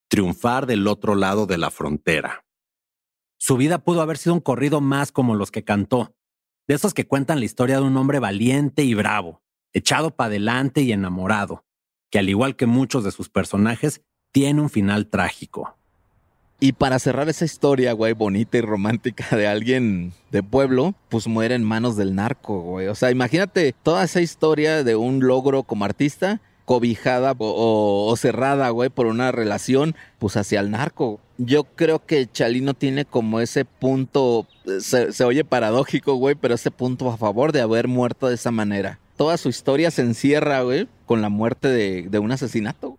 triunfar 0.09 0.67
del 0.67 0.87
otro 0.87 1.15
lado 1.15 1.47
de 1.47 1.59
la 1.59 1.71
frontera. 1.71 2.45
Su 3.39 3.57
vida 3.57 3.83
pudo 3.83 4.03
haber 4.03 4.19
sido 4.19 4.35
un 4.35 4.41
corrido 4.41 4.81
más 4.81 5.11
como 5.11 5.35
los 5.35 5.51
que 5.51 5.65
cantó, 5.65 6.15
de 6.69 6.75
esos 6.75 6.95
que 6.95 7.07
cuentan 7.07 7.41
la 7.41 7.45
historia 7.45 7.77
de 7.77 7.83
un 7.83 7.97
hombre 7.97 8.19
valiente 8.19 8.85
y 8.85 8.95
bravo, 8.95 9.43
echado 9.73 10.15
para 10.15 10.29
adelante 10.29 10.83
y 10.83 10.93
enamorado, 10.93 11.65
que 12.11 12.19
al 12.19 12.29
igual 12.29 12.57
que 12.57 12.67
muchos 12.67 13.05
de 13.05 13.11
sus 13.11 13.29
personajes, 13.29 14.03
tiene 14.33 14.61
un 14.61 14.71
final 14.71 15.09
trágico. 15.09 15.79
Y 16.63 16.75
para 16.75 17.01
cerrar 17.01 17.29
esa 17.29 17.45
historia, 17.45 17.93
güey, 17.93 18.13
bonita 18.13 18.57
y 18.57 18.61
romántica 18.61 19.37
de 19.37 19.49
alguien 19.49 20.13
de 20.31 20.45
pueblo, 20.45 20.95
pues 21.09 21.27
muere 21.27 21.57
en 21.57 21.65
manos 21.65 21.97
del 21.97 22.15
narco, 22.15 22.61
güey. 22.61 22.87
O 22.87 22.95
sea, 22.95 23.11
imagínate 23.11 23.75
toda 23.83 24.05
esa 24.05 24.21
historia 24.21 24.85
de 24.85 24.95
un 24.95 25.27
logro 25.27 25.65
como 25.65 25.85
artista 25.85 26.41
cobijada 26.65 27.35
o, 27.37 28.15
cerrada, 28.17 28.71
güey, 28.71 28.91
por 28.91 29.07
una 29.07 29.33
relación, 29.33 29.97
pues 30.21 30.37
hacia 30.37 30.61
el 30.61 30.71
narco. 30.71 31.19
Yo 31.37 31.65
creo 31.65 32.07
que 32.07 32.31
Chalino 32.31 32.75
tiene 32.75 33.07
como 33.07 33.41
ese 33.41 33.65
punto, 33.65 34.47
se, 34.79 35.11
se 35.11 35.25
oye 35.25 35.45
paradójico, 35.45 36.15
güey, 36.15 36.37
pero 36.37 36.55
ese 36.55 36.71
punto 36.71 37.11
a 37.11 37.17
favor 37.17 37.51
de 37.51 37.61
haber 37.61 37.89
muerto 37.89 38.29
de 38.29 38.37
esa 38.37 38.53
manera. 38.53 39.01
Toda 39.17 39.37
su 39.37 39.49
historia 39.49 39.91
se 39.91 40.03
encierra, 40.03 40.63
güey, 40.63 40.87
con 41.07 41.23
la 41.23 41.29
muerte 41.29 41.67
de, 41.67 42.07
de 42.09 42.19
un 42.21 42.31
asesinato. 42.31 42.99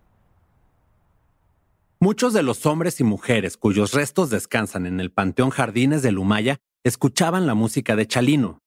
Muchos 2.04 2.34
de 2.34 2.42
los 2.42 2.66
hombres 2.66 3.00
y 3.00 3.02
mujeres 3.02 3.56
cuyos 3.56 3.94
restos 3.94 4.28
descansan 4.28 4.84
en 4.84 5.00
el 5.00 5.10
Panteón 5.10 5.48
Jardines 5.48 6.02
de 6.02 6.12
Lumaya 6.12 6.58
escuchaban 6.84 7.46
la 7.46 7.54
música 7.54 7.96
de 7.96 8.06
Chalino. 8.06 8.58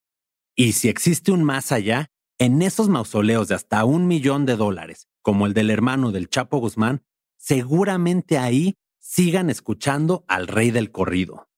Y 0.56 0.72
si 0.72 0.88
existe 0.88 1.30
un 1.30 1.44
más 1.44 1.70
allá, 1.70 2.08
en 2.40 2.60
esos 2.62 2.88
mausoleos 2.88 3.46
de 3.46 3.54
hasta 3.54 3.84
un 3.84 4.08
millón 4.08 4.44
de 4.44 4.56
dólares, 4.56 5.06
como 5.22 5.46
el 5.46 5.54
del 5.54 5.70
hermano 5.70 6.10
del 6.10 6.28
Chapo 6.28 6.58
Guzmán, 6.58 7.04
seguramente 7.36 8.38
ahí 8.38 8.74
sigan 8.98 9.50
escuchando 9.50 10.24
al 10.26 10.48
rey 10.48 10.72
del 10.72 10.90
corrido. 10.90 11.48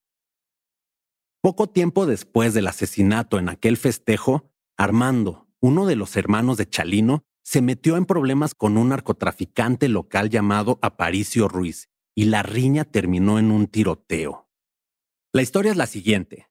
Poco 1.40 1.70
tiempo 1.70 2.04
después 2.04 2.52
del 2.52 2.66
asesinato 2.66 3.38
en 3.38 3.48
aquel 3.48 3.78
festejo, 3.78 4.52
Armando, 4.76 5.48
uno 5.60 5.86
de 5.86 5.96
los 5.96 6.14
hermanos 6.18 6.58
de 6.58 6.68
Chalino, 6.68 7.24
se 7.42 7.62
metió 7.62 7.96
en 7.96 8.06
problemas 8.06 8.54
con 8.54 8.76
un 8.76 8.90
narcotraficante 8.90 9.88
local 9.88 10.30
llamado 10.30 10.78
Aparicio 10.82 11.48
Ruiz 11.48 11.88
y 12.14 12.24
la 12.24 12.42
riña 12.42 12.84
terminó 12.84 13.38
en 13.38 13.50
un 13.50 13.66
tiroteo. 13.66 14.48
La 15.32 15.42
historia 15.42 15.70
es 15.70 15.76
la 15.76 15.86
siguiente. 15.86 16.48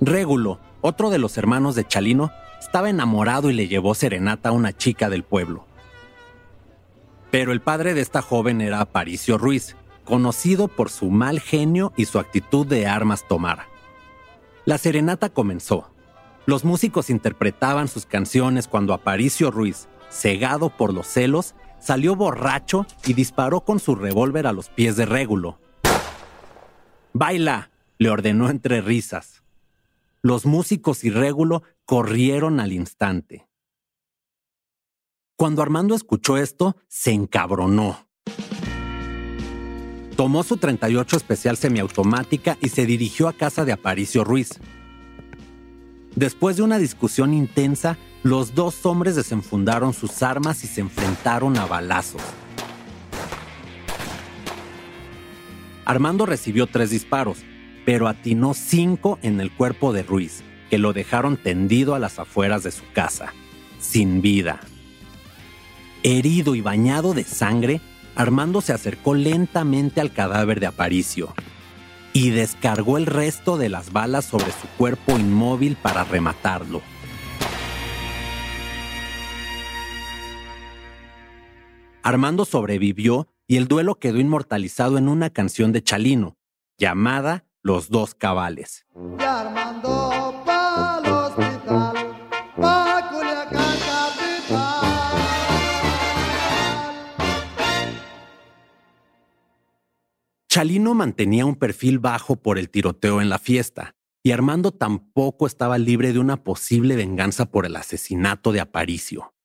Régulo, 0.00 0.60
otro 0.80 1.10
de 1.10 1.18
los 1.18 1.36
hermanos 1.38 1.74
de 1.74 1.86
Chalino, 1.86 2.30
estaba 2.60 2.88
enamorado 2.88 3.50
y 3.50 3.54
le 3.54 3.68
llevó 3.68 3.94
serenata 3.94 4.50
a 4.50 4.52
una 4.52 4.72
chica 4.72 5.08
del 5.08 5.24
pueblo. 5.24 5.66
Pero 7.30 7.52
el 7.52 7.60
padre 7.60 7.94
de 7.94 8.00
esta 8.00 8.22
joven 8.22 8.60
era 8.60 8.80
Aparicio 8.80 9.38
Ruiz, 9.38 9.76
conocido 10.04 10.68
por 10.68 10.90
su 10.90 11.10
mal 11.10 11.40
genio 11.40 11.92
y 11.96 12.06
su 12.06 12.18
actitud 12.18 12.66
de 12.66 12.86
armas 12.86 13.26
tomar. 13.28 13.66
La 14.64 14.78
serenata 14.78 15.28
comenzó. 15.28 15.90
Los 16.48 16.64
músicos 16.64 17.10
interpretaban 17.10 17.88
sus 17.88 18.06
canciones 18.06 18.68
cuando 18.68 18.94
Aparicio 18.94 19.50
Ruiz, 19.50 19.86
cegado 20.08 20.70
por 20.70 20.94
los 20.94 21.06
celos, 21.06 21.54
salió 21.78 22.16
borracho 22.16 22.86
y 23.04 23.12
disparó 23.12 23.60
con 23.60 23.78
su 23.78 23.94
revólver 23.94 24.46
a 24.46 24.54
los 24.54 24.70
pies 24.70 24.96
de 24.96 25.04
Régulo. 25.04 25.60
Baila, 27.12 27.70
le 27.98 28.08
ordenó 28.08 28.48
entre 28.48 28.80
risas. 28.80 29.42
Los 30.22 30.46
músicos 30.46 31.04
y 31.04 31.10
Régulo 31.10 31.64
corrieron 31.84 32.60
al 32.60 32.72
instante. 32.72 33.46
Cuando 35.36 35.60
Armando 35.60 35.94
escuchó 35.94 36.38
esto, 36.38 36.78
se 36.88 37.12
encabronó. 37.12 38.08
Tomó 40.16 40.42
su 40.44 40.56
38 40.56 41.14
especial 41.14 41.58
semiautomática 41.58 42.56
y 42.62 42.70
se 42.70 42.86
dirigió 42.86 43.28
a 43.28 43.34
casa 43.34 43.66
de 43.66 43.72
Aparicio 43.72 44.24
Ruiz. 44.24 44.58
Después 46.14 46.56
de 46.56 46.62
una 46.62 46.78
discusión 46.78 47.34
intensa, 47.34 47.96
los 48.22 48.54
dos 48.54 48.84
hombres 48.86 49.14
desenfundaron 49.14 49.92
sus 49.94 50.22
armas 50.22 50.64
y 50.64 50.66
se 50.66 50.80
enfrentaron 50.80 51.56
a 51.58 51.66
balazos. 51.66 52.22
Armando 55.84 56.26
recibió 56.26 56.66
tres 56.66 56.90
disparos, 56.90 57.38
pero 57.86 58.08
atinó 58.08 58.52
cinco 58.54 59.18
en 59.22 59.40
el 59.40 59.50
cuerpo 59.50 59.92
de 59.92 60.02
Ruiz, 60.02 60.42
que 60.68 60.78
lo 60.78 60.92
dejaron 60.92 61.36
tendido 61.36 61.94
a 61.94 61.98
las 61.98 62.18
afueras 62.18 62.62
de 62.62 62.72
su 62.72 62.82
casa, 62.92 63.32
sin 63.80 64.20
vida. 64.20 64.60
Herido 66.02 66.54
y 66.54 66.60
bañado 66.60 67.14
de 67.14 67.24
sangre, 67.24 67.80
Armando 68.14 68.60
se 68.60 68.72
acercó 68.72 69.14
lentamente 69.14 70.00
al 70.00 70.12
cadáver 70.12 70.60
de 70.60 70.66
Aparicio 70.66 71.32
y 72.18 72.30
descargó 72.30 72.98
el 72.98 73.06
resto 73.06 73.56
de 73.58 73.68
las 73.68 73.92
balas 73.92 74.24
sobre 74.24 74.50
su 74.50 74.66
cuerpo 74.76 75.16
inmóvil 75.16 75.76
para 75.76 76.02
rematarlo. 76.02 76.82
Armando 82.02 82.44
sobrevivió 82.44 83.28
y 83.46 83.56
el 83.56 83.68
duelo 83.68 84.00
quedó 84.00 84.18
inmortalizado 84.18 84.98
en 84.98 85.08
una 85.08 85.30
canción 85.30 85.70
de 85.70 85.80
Chalino, 85.80 86.36
llamada 86.76 87.44
Los 87.62 87.88
dos 87.88 88.16
cabales. 88.16 88.84
Y 88.96 89.22
Armando 89.22 90.27
Chalino 100.58 100.92
mantenía 100.92 101.46
un 101.46 101.54
perfil 101.54 102.00
bajo 102.00 102.34
por 102.34 102.58
el 102.58 102.68
tiroteo 102.68 103.20
en 103.22 103.28
la 103.28 103.38
fiesta, 103.38 103.94
y 104.24 104.32
Armando 104.32 104.72
tampoco 104.72 105.46
estaba 105.46 105.78
libre 105.78 106.12
de 106.12 106.18
una 106.18 106.42
posible 106.42 106.96
venganza 106.96 107.52
por 107.52 107.64
el 107.64 107.76
asesinato 107.76 108.50
de 108.50 108.58
Aparicio. 108.58 109.36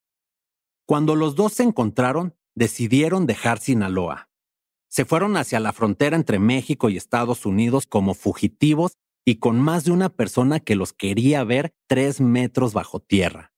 Cuando 0.88 1.16
los 1.16 1.36
dos 1.36 1.54
se 1.54 1.62
encontraron, 1.62 2.36
decidieron 2.56 3.28
dejar 3.28 3.60
Sinaloa. 3.60 4.32
Se 4.90 5.06
fueron 5.06 5.38
hacia 5.38 5.60
la 5.60 5.72
frontera 5.72 6.16
entre 6.16 6.40
México 6.40 6.90
y 6.90 6.98
Estados 6.98 7.46
Unidos 7.46 7.86
como 7.86 8.16
fugitivos 8.16 8.94
y 9.24 9.36
con 9.36 9.60
más 9.60 9.84
de 9.84 9.92
una 9.92 10.10
persona 10.10 10.62
que 10.62 10.76
los 10.76 10.94
quería 10.94 11.44
ver 11.44 11.76
tres 11.88 12.22
metros 12.22 12.74
bajo 12.74 13.00
tierra. 13.00 13.53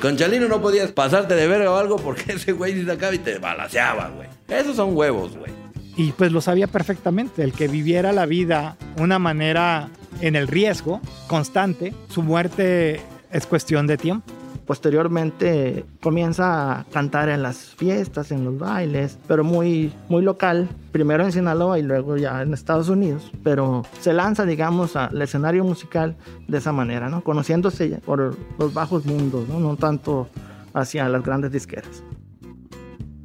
Con 0.00 0.16
Chalino 0.16 0.48
no 0.48 0.62
podías 0.62 0.92
pasarte 0.92 1.34
de 1.34 1.46
verga 1.46 1.70
o 1.70 1.76
algo 1.76 1.96
porque 1.96 2.32
ese 2.32 2.52
güey 2.52 2.74
se 2.74 2.86
sacaba 2.86 3.14
y 3.14 3.18
te 3.18 3.38
balaseaba, 3.38 4.08
güey. 4.08 4.28
Esos 4.48 4.76
son 4.76 4.96
huevos, 4.96 5.36
güey. 5.36 5.52
Y 5.96 6.12
pues 6.12 6.32
lo 6.32 6.40
sabía 6.40 6.66
perfectamente, 6.66 7.42
el 7.44 7.52
que 7.52 7.68
viviera 7.68 8.12
la 8.12 8.24
vida 8.24 8.76
una 8.96 9.18
manera 9.18 9.90
en 10.22 10.36
el 10.36 10.48
riesgo 10.48 11.00
constante, 11.26 11.92
su 12.08 12.22
muerte 12.22 13.00
es 13.30 13.46
cuestión 13.46 13.86
de 13.86 13.98
tiempo. 13.98 14.32
Posteriormente 14.70 15.84
comienza 16.00 16.78
a 16.78 16.84
cantar 16.84 17.28
en 17.28 17.42
las 17.42 17.74
fiestas, 17.74 18.30
en 18.30 18.44
los 18.44 18.56
bailes, 18.56 19.18
pero 19.26 19.42
muy, 19.42 19.92
muy 20.08 20.22
local. 20.22 20.68
Primero 20.92 21.24
en 21.24 21.32
Sinaloa 21.32 21.80
y 21.80 21.82
luego 21.82 22.16
ya 22.16 22.40
en 22.40 22.54
Estados 22.54 22.88
Unidos. 22.88 23.32
Pero 23.42 23.84
se 24.00 24.12
lanza, 24.12 24.46
digamos, 24.46 24.94
al 24.94 25.20
escenario 25.20 25.64
musical 25.64 26.14
de 26.46 26.58
esa 26.58 26.70
manera, 26.70 27.08
¿no? 27.08 27.24
Conociéndose 27.24 28.00
por 28.06 28.36
los 28.60 28.72
bajos 28.72 29.06
mundos, 29.06 29.48
¿no? 29.48 29.58
No 29.58 29.74
tanto 29.74 30.28
hacia 30.72 31.08
las 31.08 31.24
grandes 31.24 31.50
disqueras. 31.50 32.04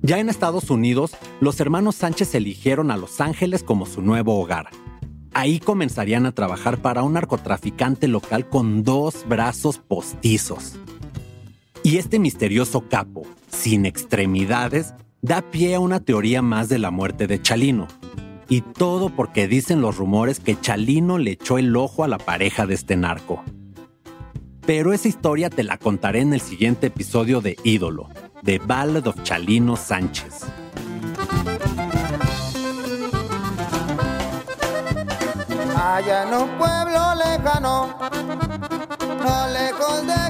Ya 0.01 0.17
en 0.17 0.29
Estados 0.29 0.71
Unidos, 0.71 1.15
los 1.41 1.59
hermanos 1.59 1.93
Sánchez 1.93 2.33
eligieron 2.33 2.89
a 2.89 2.97
Los 2.97 3.21
Ángeles 3.21 3.61
como 3.61 3.85
su 3.85 4.01
nuevo 4.01 4.41
hogar. 4.41 4.69
Ahí 5.31 5.59
comenzarían 5.59 6.25
a 6.25 6.31
trabajar 6.31 6.79
para 6.79 7.03
un 7.03 7.13
narcotraficante 7.13 8.07
local 8.07 8.49
con 8.49 8.83
dos 8.83 9.25
brazos 9.27 9.77
postizos. 9.77 10.79
Y 11.85 11.99
este 11.99 12.17
misterioso 12.17 12.89
capo, 12.89 13.27
sin 13.47 13.85
extremidades, 13.85 14.95
da 15.21 15.43
pie 15.43 15.75
a 15.75 15.79
una 15.79 15.99
teoría 15.99 16.41
más 16.41 16.67
de 16.67 16.79
la 16.79 16.89
muerte 16.89 17.27
de 17.27 17.39
Chalino. 17.39 17.87
Y 18.49 18.61
todo 18.61 19.11
porque 19.11 19.47
dicen 19.47 19.81
los 19.81 19.97
rumores 19.97 20.39
que 20.39 20.59
Chalino 20.59 21.19
le 21.19 21.33
echó 21.33 21.59
el 21.59 21.75
ojo 21.75 22.03
a 22.03 22.07
la 22.07 22.17
pareja 22.17 22.65
de 22.65 22.73
este 22.73 22.97
narco. 22.97 23.43
Pero 24.65 24.93
esa 24.93 25.07
historia 25.07 25.51
te 25.51 25.61
la 25.61 25.77
contaré 25.77 26.21
en 26.21 26.33
el 26.33 26.41
siguiente 26.41 26.87
episodio 26.87 27.39
de 27.39 27.55
Ídolo, 27.63 28.09
The 28.43 28.57
Ballad 28.57 29.05
of 29.05 29.21
Chalino 29.21 29.75
Sánchez. 29.75 30.41
Allá 35.77 36.23
en 36.23 36.33
un 36.33 36.49
pueblo 36.57 37.13
lejano, 37.13 37.95
no 39.21 39.47
lejos 39.53 40.07
de. 40.07 40.25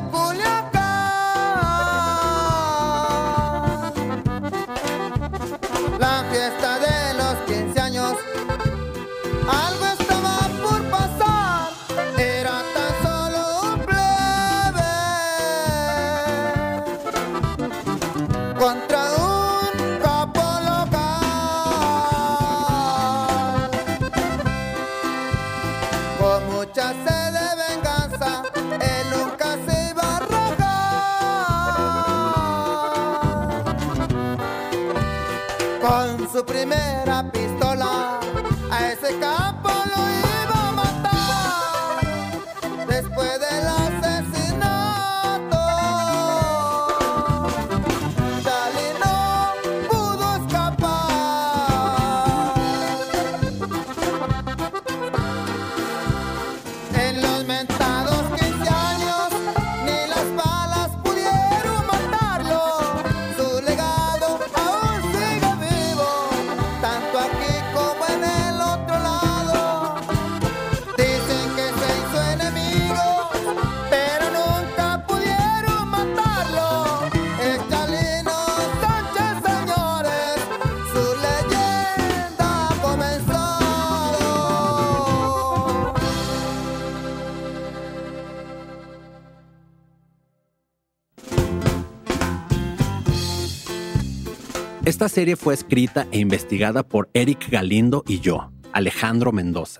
Esta 94.85 95.09
serie 95.09 95.35
fue 95.35 95.55
escrita 95.55 96.05
e 96.11 96.19
investigada 96.19 96.87
por 96.87 97.09
Eric 97.15 97.49
Galindo 97.49 98.03
y 98.07 98.19
yo, 98.19 98.51
Alejandro 98.71 99.31
Mendoza. 99.31 99.79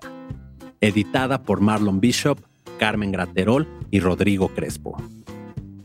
Editada 0.82 1.44
por 1.44 1.62
Marlon 1.62 2.00
Bishop, 2.00 2.39
Carmen 2.80 3.12
Graterol 3.12 3.68
y 3.91 4.00
Rodrigo 4.00 4.48
Crespo. 4.48 4.98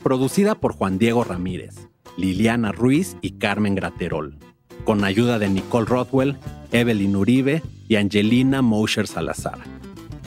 Producida 0.02 0.54
por 0.54 0.72
Juan 0.72 0.96
Diego 0.96 1.22
Ramírez, 1.22 1.90
Liliana 2.16 2.72
Ruiz 2.72 3.18
y 3.20 3.32
Carmen 3.32 3.74
Graterol. 3.74 4.38
Con 4.84 5.04
ayuda 5.04 5.38
de 5.38 5.50
Nicole 5.50 5.84
Rothwell, 5.84 6.38
Evelyn 6.72 7.14
Uribe 7.14 7.62
y 7.88 7.96
Angelina 7.96 8.62
Mosher 8.62 9.06
Salazar. 9.06 9.58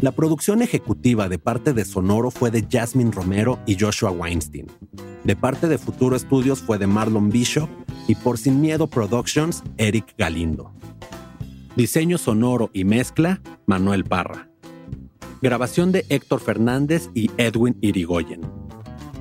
La 0.02 0.12
producción 0.12 0.62
ejecutiva 0.62 1.30
de 1.30 1.40
parte 1.40 1.74
de 1.74 1.84
Sonoro 1.84 2.30
fue 2.30 2.52
de 2.52 2.68
Jasmine 2.70 3.10
Romero 3.12 3.58
y 3.66 3.76
Joshua 3.80 4.12
Weinstein. 4.12 4.68
De 5.24 5.36
parte 5.36 5.68
de 5.68 5.80
Futuro 5.80 6.20
Studios 6.20 6.62
fue 6.62 6.78
de 6.78 6.86
Marlon 6.86 7.32
Bishop 7.32 7.70
y 8.08 8.16
por 8.16 8.38
Sin 8.38 8.62
Miedo 8.62 8.88
Productions, 8.88 9.64
Eric 9.78 10.14
Galindo. 10.18 10.72
Diseño 11.76 12.18
sonoro 12.18 12.70
y 12.74 12.84
mezcla, 12.84 13.42
Manuel 13.66 14.04
Parra. 14.04 14.50
Grabación 15.42 15.92
de 15.92 16.06
Héctor 16.10 16.40
Fernández 16.40 17.10
y 17.14 17.32
Edwin 17.38 17.78
Irigoyen. 17.82 18.42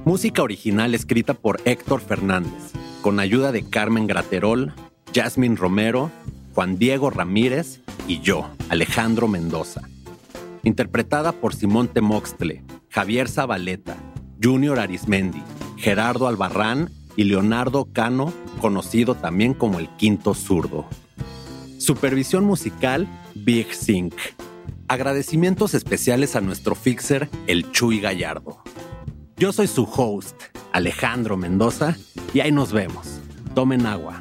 Música 0.05 0.43
original 0.43 0.95
escrita 0.95 1.35
por 1.35 1.61
Héctor 1.65 2.01
Fernández, 2.01 2.73
con 3.01 3.21
ayuda 3.21 3.53
de 3.53 3.65
Carmen 3.65 4.07
Graterol, 4.07 4.75
Jasmine 5.15 5.57
Romero, 5.57 6.11
Juan 6.55 6.79
Diego 6.79 7.11
Ramírez 7.11 7.81
y 8.07 8.21
yo, 8.21 8.49
Alejandro 8.69 9.29
Mendoza. 9.29 9.83
Interpretada 10.63 11.33
por 11.33 11.55
Simón 11.55 11.89
Temoxtle, 11.89 12.63
Javier 12.91 13.29
Zabaleta, 13.29 13.97
Junior 14.43 14.79
Arismendi, 14.79 15.43
Gerardo 15.77 16.29
Albarrán 16.29 16.91
y 17.17 17.25
Leonardo 17.25 17.89
Cano, 17.93 18.33
conocido 18.61 19.15
también 19.15 19.55
como 19.55 19.79
el 19.79 19.89
Quinto 19.91 20.35
Zurdo. 20.35 20.87
Supervisión 21.79 22.45
musical, 22.45 23.09
Big 23.35 23.75
Sync. 23.75 24.15
Agradecimientos 24.89 25.75
especiales 25.75 26.37
a 26.37 26.41
nuestro 26.41 26.75
fixer, 26.75 27.29
el 27.47 27.71
Chuy 27.73 28.01
Gallardo. 28.01 28.63
Yo 29.37 29.53
soy 29.53 29.67
su 29.67 29.85
host, 29.85 30.41
Alejandro 30.73 31.37
Mendoza, 31.37 31.97
y 32.33 32.41
ahí 32.41 32.53
nos 32.53 32.73
vemos. 32.73 33.21
Tomen 33.55 33.87
agua. 33.87 34.21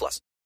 plus. 0.00 0.30